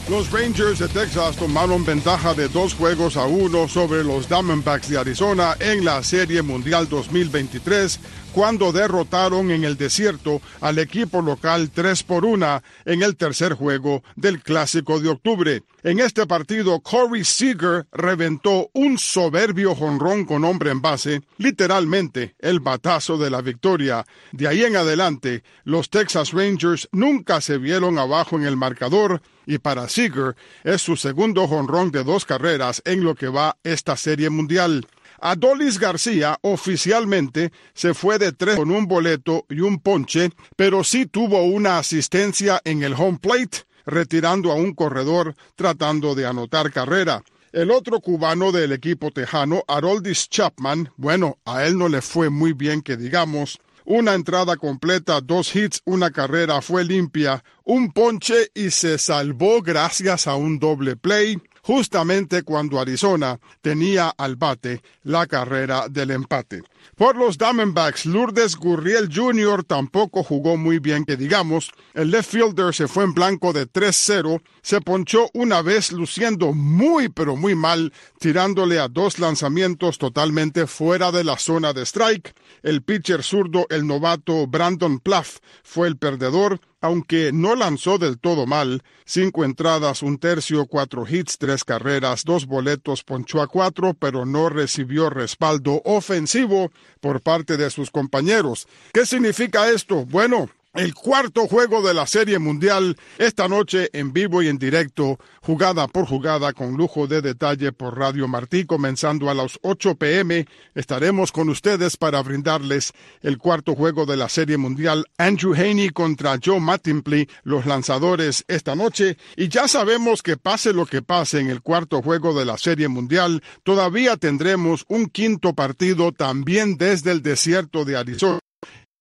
Los 0.08 0.30
Rangers 0.30 0.78
de 0.78 0.86
Texas 0.86 1.34
tomaron 1.34 1.84
ventaja 1.84 2.32
de 2.32 2.48
dos 2.48 2.74
juegos 2.74 3.16
a 3.16 3.24
uno 3.24 3.66
sobre 3.66 4.04
los 4.04 4.28
Diamondbacks 4.28 4.88
de 4.88 4.98
Arizona 4.98 5.56
en 5.58 5.84
la 5.84 6.00
Serie 6.04 6.42
Mundial 6.42 6.88
2023 6.88 7.98
cuando 8.36 8.70
derrotaron 8.70 9.50
en 9.50 9.64
el 9.64 9.78
desierto 9.78 10.42
al 10.60 10.78
equipo 10.78 11.22
local 11.22 11.70
3 11.72 12.02
por 12.02 12.26
1 12.26 12.62
en 12.84 13.02
el 13.02 13.16
tercer 13.16 13.54
juego 13.54 14.02
del 14.14 14.42
Clásico 14.42 15.00
de 15.00 15.08
octubre. 15.08 15.62
En 15.82 16.00
este 16.00 16.26
partido, 16.26 16.80
Corey 16.80 17.24
Seager 17.24 17.86
reventó 17.92 18.68
un 18.74 18.98
soberbio 18.98 19.74
jonrón 19.74 20.26
con 20.26 20.44
hombre 20.44 20.70
en 20.70 20.82
base, 20.82 21.22
literalmente 21.38 22.34
el 22.38 22.60
batazo 22.60 23.16
de 23.16 23.30
la 23.30 23.40
victoria. 23.40 24.04
De 24.32 24.46
ahí 24.46 24.64
en 24.64 24.76
adelante, 24.76 25.42
los 25.64 25.88
Texas 25.88 26.32
Rangers 26.32 26.90
nunca 26.92 27.40
se 27.40 27.56
vieron 27.56 27.98
abajo 27.98 28.36
en 28.36 28.44
el 28.44 28.58
marcador 28.58 29.22
y 29.46 29.58
para 29.58 29.88
Seager 29.88 30.36
es 30.62 30.82
su 30.82 30.96
segundo 30.96 31.48
jonrón 31.48 31.90
de 31.90 32.04
dos 32.04 32.26
carreras 32.26 32.82
en 32.84 33.02
lo 33.02 33.14
que 33.14 33.28
va 33.28 33.56
esta 33.62 33.96
serie 33.96 34.28
mundial. 34.28 34.86
Adolis 35.20 35.78
García 35.78 36.38
oficialmente 36.42 37.52
se 37.74 37.94
fue 37.94 38.18
de 38.18 38.32
tres 38.32 38.56
con 38.56 38.70
un 38.70 38.86
boleto 38.86 39.46
y 39.48 39.60
un 39.60 39.78
ponche, 39.78 40.30
pero 40.56 40.84
sí 40.84 41.06
tuvo 41.06 41.42
una 41.44 41.78
asistencia 41.78 42.60
en 42.64 42.82
el 42.82 42.94
home 42.94 43.18
plate, 43.18 43.64
retirando 43.86 44.52
a 44.52 44.54
un 44.54 44.74
corredor 44.74 45.34
tratando 45.54 46.14
de 46.14 46.26
anotar 46.26 46.72
carrera. 46.72 47.22
El 47.52 47.70
otro 47.70 48.00
cubano 48.00 48.52
del 48.52 48.72
equipo 48.72 49.10
tejano, 49.10 49.62
Haroldis 49.66 50.28
Chapman, 50.28 50.90
bueno, 50.96 51.38
a 51.44 51.64
él 51.64 51.78
no 51.78 51.88
le 51.88 52.02
fue 52.02 52.28
muy 52.28 52.52
bien 52.52 52.82
que 52.82 52.96
digamos. 52.96 53.58
Una 53.86 54.14
entrada 54.14 54.56
completa, 54.56 55.20
dos 55.20 55.54
hits, 55.54 55.80
una 55.84 56.10
carrera 56.10 56.60
fue 56.60 56.84
limpia, 56.84 57.44
un 57.64 57.92
ponche 57.92 58.50
y 58.52 58.70
se 58.72 58.98
salvó 58.98 59.62
gracias 59.62 60.26
a 60.26 60.34
un 60.34 60.58
doble 60.58 60.96
play 60.96 61.40
justamente 61.66 62.44
cuando 62.44 62.78
Arizona 62.78 63.40
tenía 63.60 64.14
al 64.16 64.36
bate 64.36 64.82
la 65.02 65.26
carrera 65.26 65.88
del 65.90 66.12
empate. 66.12 66.62
Por 66.94 67.16
los 67.16 67.38
Diamondbacks, 67.38 68.06
Lourdes 68.06 68.54
Gurriel 68.54 69.10
Jr. 69.12 69.64
tampoco 69.64 70.22
jugó 70.22 70.56
muy 70.56 70.78
bien, 70.78 71.04
que 71.04 71.16
digamos. 71.16 71.72
El 71.92 72.12
left 72.12 72.30
fielder 72.30 72.72
se 72.72 72.86
fue 72.86 73.02
en 73.02 73.14
blanco 73.14 73.52
de 73.52 73.66
3-0, 73.66 74.40
se 74.62 74.80
ponchó 74.80 75.28
una 75.34 75.60
vez 75.60 75.90
luciendo 75.90 76.52
muy 76.52 77.08
pero 77.08 77.34
muy 77.34 77.56
mal, 77.56 77.92
tirándole 78.20 78.78
a 78.78 78.86
dos 78.86 79.18
lanzamientos 79.18 79.98
totalmente 79.98 80.68
fuera 80.68 81.10
de 81.10 81.24
la 81.24 81.36
zona 81.36 81.72
de 81.72 81.84
strike. 81.84 82.32
El 82.62 82.82
pitcher 82.82 83.24
zurdo, 83.24 83.66
el 83.70 83.88
novato 83.88 84.46
Brandon 84.46 85.00
Plaff, 85.00 85.38
fue 85.64 85.88
el 85.88 85.96
perdedor, 85.96 86.60
aunque 86.86 87.32
no 87.32 87.56
lanzó 87.56 87.98
del 87.98 88.18
todo 88.18 88.46
mal, 88.46 88.82
cinco 89.04 89.44
entradas, 89.44 90.02
un 90.02 90.18
tercio, 90.18 90.66
cuatro 90.66 91.04
hits, 91.08 91.36
tres 91.36 91.64
carreras, 91.64 92.22
dos 92.24 92.46
boletos, 92.46 93.02
ponchó 93.02 93.42
a 93.42 93.48
cuatro, 93.48 93.94
pero 93.94 94.24
no 94.24 94.48
recibió 94.48 95.10
respaldo 95.10 95.82
ofensivo 95.84 96.70
por 97.00 97.20
parte 97.20 97.56
de 97.56 97.70
sus 97.70 97.90
compañeros. 97.90 98.68
¿Qué 98.92 99.04
significa 99.04 99.68
esto? 99.68 100.06
Bueno, 100.06 100.48
el 100.76 100.94
cuarto 100.94 101.46
juego 101.46 101.80
de 101.82 101.94
la 101.94 102.06
Serie 102.06 102.38
Mundial 102.38 102.96
esta 103.18 103.48
noche 103.48 103.88
en 103.92 104.12
vivo 104.12 104.42
y 104.42 104.48
en 104.48 104.58
directo, 104.58 105.18
jugada 105.40 105.88
por 105.88 106.06
jugada 106.06 106.52
con 106.52 106.76
lujo 106.76 107.06
de 107.06 107.22
detalle 107.22 107.72
por 107.72 107.98
Radio 107.98 108.28
Martí, 108.28 108.66
comenzando 108.66 109.30
a 109.30 109.34
las 109.34 109.58
8 109.62 109.94
pm. 109.94 110.46
Estaremos 110.74 111.32
con 111.32 111.48
ustedes 111.48 111.96
para 111.96 112.22
brindarles 112.22 112.92
el 113.22 113.38
cuarto 113.38 113.74
juego 113.74 114.04
de 114.04 114.16
la 114.16 114.28
Serie 114.28 114.58
Mundial, 114.58 115.06
Andrew 115.16 115.54
Haney 115.54 115.90
contra 115.90 116.38
Joe 116.42 116.60
Mattingly, 116.60 117.28
los 117.42 117.64
lanzadores 117.64 118.44
esta 118.46 118.74
noche. 118.74 119.16
Y 119.36 119.48
ya 119.48 119.68
sabemos 119.68 120.22
que 120.22 120.36
pase 120.36 120.72
lo 120.72 120.84
que 120.84 121.00
pase 121.00 121.40
en 121.40 121.48
el 121.48 121.62
cuarto 121.62 122.02
juego 122.02 122.38
de 122.38 122.44
la 122.44 122.58
Serie 122.58 122.88
Mundial, 122.88 123.42
todavía 123.62 124.16
tendremos 124.16 124.84
un 124.88 125.06
quinto 125.06 125.54
partido 125.54 126.12
también 126.12 126.76
desde 126.76 127.12
el 127.12 127.22
desierto 127.22 127.84
de 127.84 127.96
Arizona 127.96 128.40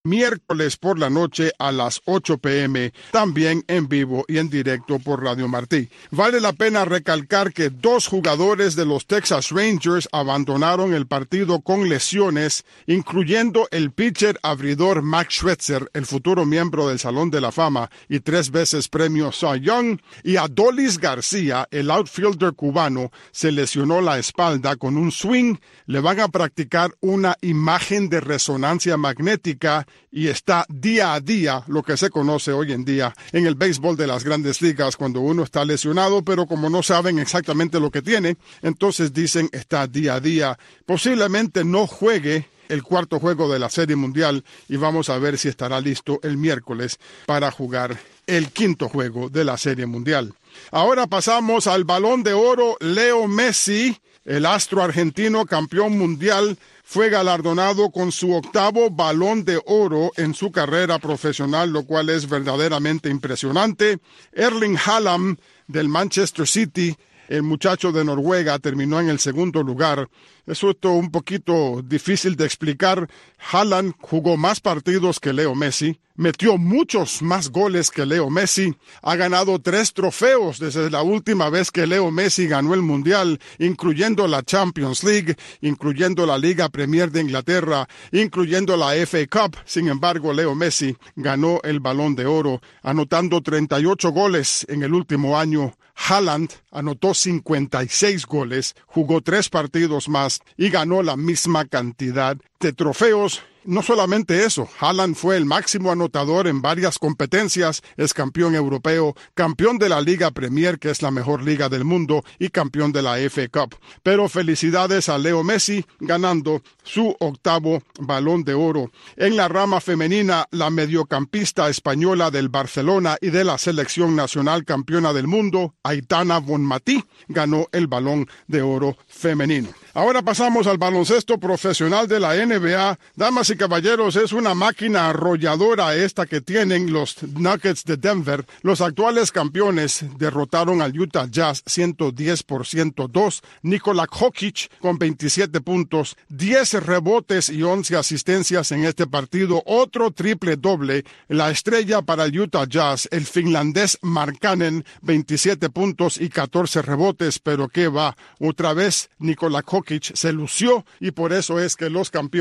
miércoles 0.06 0.78
por 0.78 0.98
la 0.98 1.10
noche 1.10 1.52
a 1.60 1.72
las 1.72 2.02
8 2.06 2.38
pm, 2.38 2.94
también 3.12 3.64
en 3.68 3.90
vivo 3.90 4.24
y 4.28 4.38
en 4.38 4.50
directo 4.50 5.00
por 5.00 5.24
Radio 5.24 5.48
Martí. 5.48 5.90
Vale 6.12 6.40
la 6.40 6.54
pena 6.54 6.86
recalcar 6.86 7.52
que 7.52 7.70
dos 7.70 8.08
jugadores 8.08 8.76
de 8.76 8.86
los 8.86 9.06
Texas 9.06 9.50
Rangers 9.50 10.08
abandonaron 10.12 10.94
el 10.94 11.08
partido 11.08 11.62
con 11.62 11.90
lesiones, 11.90 12.64
incluyendo 12.86 13.68
el 13.72 13.92
pitcher 13.92 14.40
abridor 14.44 15.02
Max 15.02 15.36
Schwetzer, 15.36 15.90
el 15.94 16.06
futuro 16.06 16.46
miembro 16.46 16.88
del 16.88 17.00
Salón 17.00 17.32
de 17.32 17.42
la 17.42 17.52
Fama 17.52 17.90
y 18.08 18.20
tres 18.20 18.52
veces 18.52 18.88
premio 18.88 19.32
Cy 19.32 19.60
Young, 19.62 20.00
y 20.24 20.38
Adolis 20.38 21.00
García, 21.00 21.68
el 21.72 21.92
outfielder 21.92 22.54
cubano, 22.54 23.12
se 23.32 23.52
lesionó 23.52 24.02
la 24.02 24.20
espalda 24.20 24.76
con 24.76 24.98
un 24.98 25.12
swing. 25.12 25.56
Le 25.88 26.00
van 26.00 26.20
a 26.20 26.28
practicar 26.28 26.92
una 27.02 27.36
imagen 27.42 28.10
de 28.10 28.22
resonancia 28.22 28.98
magnética 28.98 29.88
y 30.12 30.28
está 30.28 30.66
día 30.70 31.14
a 31.14 31.20
día 31.20 31.64
lo 31.68 31.84
que 31.84 31.98
se 31.98 32.10
conoce 32.10 32.52
hoy 32.52 32.72
en 32.72 32.86
día 32.86 33.14
en 33.32 33.46
el 33.46 33.56
béisbol 33.56 33.98
de 33.98 34.08
las 34.08 34.24
grandes 34.24 34.62
ligas 34.62 34.96
cuando 34.96 35.20
uno 35.20 35.44
está 35.44 35.66
lesionado, 35.66 36.24
pero 36.24 36.46
como 36.46 36.70
no 36.70 36.84
saben 36.84 37.20
exactamente 37.20 37.80
lo 37.80 37.92
que 37.92 38.02
tiene, 38.02 38.38
entonces 38.62 39.14
dicen 39.14 39.50
está 39.52 39.88
día 39.88 40.16
a 40.16 40.20
día. 40.20 40.58
Posiblemente 40.86 41.66
no 41.66 41.88
juegue 41.88 42.48
el 42.70 42.84
cuarto 42.84 43.20
juego 43.20 43.52
de 43.52 43.60
la 43.60 43.70
Serie 43.70 43.96
Mundial 43.96 44.44
y 44.68 44.78
vamos 44.78 45.10
a 45.10 45.18
ver 45.18 45.38
si 45.38 45.50
estará 45.50 45.80
listo 45.82 46.20
el 46.24 46.38
miércoles 46.38 46.98
para 47.26 47.52
jugar 47.52 47.98
el 48.28 48.50
quinto 48.50 48.90
juego 48.90 49.30
de 49.30 49.44
la 49.44 49.58
Serie 49.58 49.86
Mundial. 49.86 50.34
Ahora 50.72 51.08
pasamos 51.08 51.68
al 51.68 51.84
balón 51.84 52.24
de 52.24 52.34
oro 52.34 52.78
Leo 52.80 53.28
Messi, 53.28 53.98
el 54.24 54.46
astro 54.46 54.82
argentino 54.82 55.46
campeón 55.46 55.98
mundial 55.98 56.58
fue 56.88 57.10
galardonado 57.10 57.90
con 57.90 58.12
su 58.12 58.34
octavo 58.34 58.92
balón 58.92 59.44
de 59.44 59.60
oro 59.66 60.12
en 60.18 60.36
su 60.36 60.52
carrera 60.52 61.00
profesional, 61.00 61.72
lo 61.72 61.84
cual 61.84 62.10
es 62.10 62.30
verdaderamente 62.30 63.10
impresionante. 63.10 63.98
Erling 64.32 64.78
Haaland 64.78 65.40
del 65.68 65.90
Manchester 65.90 66.48
City 66.48 66.96
el 67.28 67.44
muchacho 67.44 67.92
de 67.92 68.06
Noruega 68.06 68.60
terminó 68.60 69.00
en 69.00 69.10
el 69.10 69.20
segundo 69.20 69.64
lugar. 69.64 70.08
Es 70.48 70.62
un 70.64 71.10
poquito 71.10 71.82
difícil 71.84 72.36
de 72.36 72.46
explicar. 72.46 73.10
Haaland 73.52 73.96
jugó 74.00 74.38
más 74.38 74.60
partidos 74.60 75.20
que 75.20 75.34
Leo 75.34 75.56
Messi, 75.56 76.00
metió 76.16 76.58
muchos 76.58 77.24
más 77.24 77.50
goles 77.50 77.90
que 77.90 78.06
Leo 78.06 78.30
Messi, 78.30 78.76
ha 79.02 79.16
ganado 79.16 79.60
tres 79.60 79.92
trofeos 79.92 80.60
desde 80.60 80.92
la 80.92 81.02
última 81.02 81.50
vez 81.50 81.72
que 81.72 81.88
Leo 81.88 82.12
Messi 82.12 82.48
ganó 82.48 82.76
el 82.76 82.84
Mundial, 82.84 83.40
incluyendo 83.58 84.28
la 84.28 84.44
Champions 84.44 85.04
League, 85.04 85.36
incluyendo 85.62 86.28
la 86.28 86.38
Liga 86.38 86.70
Premier 86.70 87.12
de 87.12 87.22
Inglaterra, 87.22 87.88
incluyendo 88.12 88.78
la 88.78 88.94
FA 89.06 89.26
Cup. 89.28 89.58
Sin 89.66 89.88
embargo, 89.88 90.32
Leo 90.32 90.54
Messi 90.54 90.96
ganó 91.16 91.60
el 91.64 91.80
Balón 91.80 92.16
de 92.16 92.28
Oro, 92.28 92.62
anotando 92.84 93.42
38 93.42 94.12
goles 94.12 94.64
en 94.70 94.84
el 94.84 94.94
último 94.94 95.40
año 95.40 95.74
Haaland 95.96 96.52
anotó 96.72 97.14
56 97.14 98.26
goles, 98.26 98.76
jugó 98.86 99.22
tres 99.22 99.50
partidos 99.50 100.10
más 100.10 100.35
y 100.58 100.70
ganó 100.70 101.04
la 101.04 101.16
misma 101.16 101.66
cantidad 101.66 102.38
de 102.66 102.74
trofeos 102.74 103.44
no 103.66 103.82
solamente 103.82 104.46
eso, 104.46 104.70
Haaland 104.80 105.16
fue 105.16 105.38
el 105.38 105.46
máximo 105.46 105.92
anotador 105.92 106.48
en 106.48 106.62
varias 106.62 107.00
competencias, 107.00 107.82
es 107.98 108.14
campeón 108.14 108.54
europeo, 108.54 109.16
campeón 109.34 109.80
de 109.80 109.90
la 109.90 110.02
Liga 110.02 110.30
Premier, 110.30 110.78
que 110.78 110.92
es 110.92 111.02
la 111.02 111.10
mejor 111.10 111.44
liga 111.44 111.68
del 111.68 111.84
mundo, 111.84 112.24
y 112.38 112.50
campeón 112.50 112.92
de 112.92 113.02
la 113.02 113.18
FA 113.28 113.48
Cup. 113.48 113.76
Pero 114.04 114.30
felicidades 114.30 115.10
a 115.10 115.18
Leo 115.18 115.44
Messi 115.44 115.84
ganando 116.00 116.62
su 116.84 117.16
octavo 117.20 117.82
balón 118.00 118.44
de 118.44 118.54
oro. 118.54 118.92
En 119.18 119.36
la 119.36 119.48
rama 119.48 119.82
femenina, 119.82 120.46
la 120.52 120.70
mediocampista 120.70 121.68
española 121.68 122.30
del 122.30 122.50
Barcelona 122.50 123.18
y 123.20 123.32
de 123.32 123.44
la 123.44 123.58
selección 123.58 124.16
nacional 124.16 124.64
campeona 124.64 125.12
del 125.12 125.26
mundo, 125.26 125.74
Aitana 125.82 126.38
Bonmatí, 126.38 127.04
ganó 127.28 127.66
el 127.72 127.88
balón 127.88 128.28
de 128.48 128.62
oro 128.62 128.96
femenino. 129.08 129.70
Ahora 129.96 130.22
pasamos 130.22 130.68
al 130.68 130.78
baloncesto 130.78 131.40
profesional 131.40 132.08
de 132.08 132.20
la 132.20 132.36
NBA. 132.60 133.00
Damas 133.16 133.50
y 133.50 133.58
caballeros, 133.58 134.16
es 134.16 134.34
una 134.34 134.54
máquina 134.54 135.10
arrolladora 135.10 135.96
esta 135.96 136.26
que 136.26 136.42
tienen 136.42 136.92
los 136.92 137.22
Nuggets 137.24 137.84
de 137.86 137.98
Denver. 137.98 138.46
Los 138.62 138.82
actuales 138.82 139.32
campeones 139.32 140.06
derrotaron 140.18 140.82
al 140.82 140.98
Utah 140.98 141.28
Jazz 141.30 141.64
110 141.66 142.44
por 142.44 142.66
102. 142.66 143.42
Nikola 143.64 144.08
Jokic 144.10 144.80
con 144.80 144.98
27 144.98 145.62
puntos, 145.62 146.18
10 146.30 146.86
rebotes 146.86 147.50
y 147.50 147.64
11 147.64 147.98
asistencias 147.98 148.72
en 148.72 148.86
este 148.86 149.08
partido. 149.08 149.64
Otro 149.66 150.12
triple 150.12 150.56
doble. 150.56 151.04
La 151.28 151.50
estrella 151.50 152.02
para 152.02 152.26
el 152.26 152.40
Utah 152.40 152.66
Jazz, 152.68 153.08
el 153.12 153.26
finlandés 153.26 153.98
Markkanen, 154.02 154.86
27 155.02 155.70
puntos 155.70 156.18
y 156.18 156.30
14 156.30 156.82
rebotes. 156.82 157.40
Pero 157.40 157.70
qué 157.70 157.88
va, 157.88 158.16
otra 158.40 158.74
vez 158.74 159.10
Nikola 159.20 159.64
Jokic 159.66 160.16
se 160.16 160.32
lució 160.32 160.86
y 161.00 161.12
por 161.12 161.34
eso 161.34 161.60
es 161.60 161.76
que 161.76 161.90
los 161.90 162.12
campeones 162.12 162.35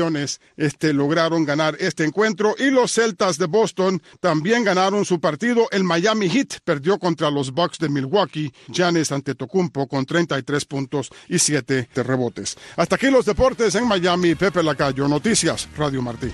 este, 0.57 0.93
lograron 0.93 1.45
ganar 1.45 1.75
este 1.79 2.03
encuentro 2.03 2.55
y 2.57 2.69
los 2.69 2.93
Celtas 2.93 3.37
de 3.37 3.45
Boston 3.45 4.01
también 4.19 4.63
ganaron 4.63 5.05
su 5.05 5.19
partido. 5.19 5.67
El 5.71 5.83
Miami 5.83 6.29
Heat 6.29 6.59
perdió 6.63 6.99
contra 6.99 7.31
los 7.31 7.51
Bucks 7.51 7.79
de 7.79 7.89
Milwaukee. 7.89 8.51
Giannis 8.67 9.11
Antetokounmpo 9.11 9.87
con 9.87 10.05
33 10.05 10.65
puntos 10.65 11.09
y 11.29 11.39
7 11.39 11.89
de 11.93 12.03
rebotes. 12.03 12.57
Hasta 12.75 12.95
aquí 12.95 13.09
los 13.09 13.25
deportes 13.25 13.75
en 13.75 13.87
Miami. 13.87 14.35
Pepe 14.35 14.63
Lacayo, 14.63 15.07
Noticias, 15.07 15.67
Radio 15.77 16.01
Martí. 16.01 16.31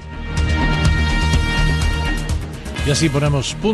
Y 2.85 2.89
así 2.89 3.09
ponemos 3.09 3.53
punto 3.55 3.69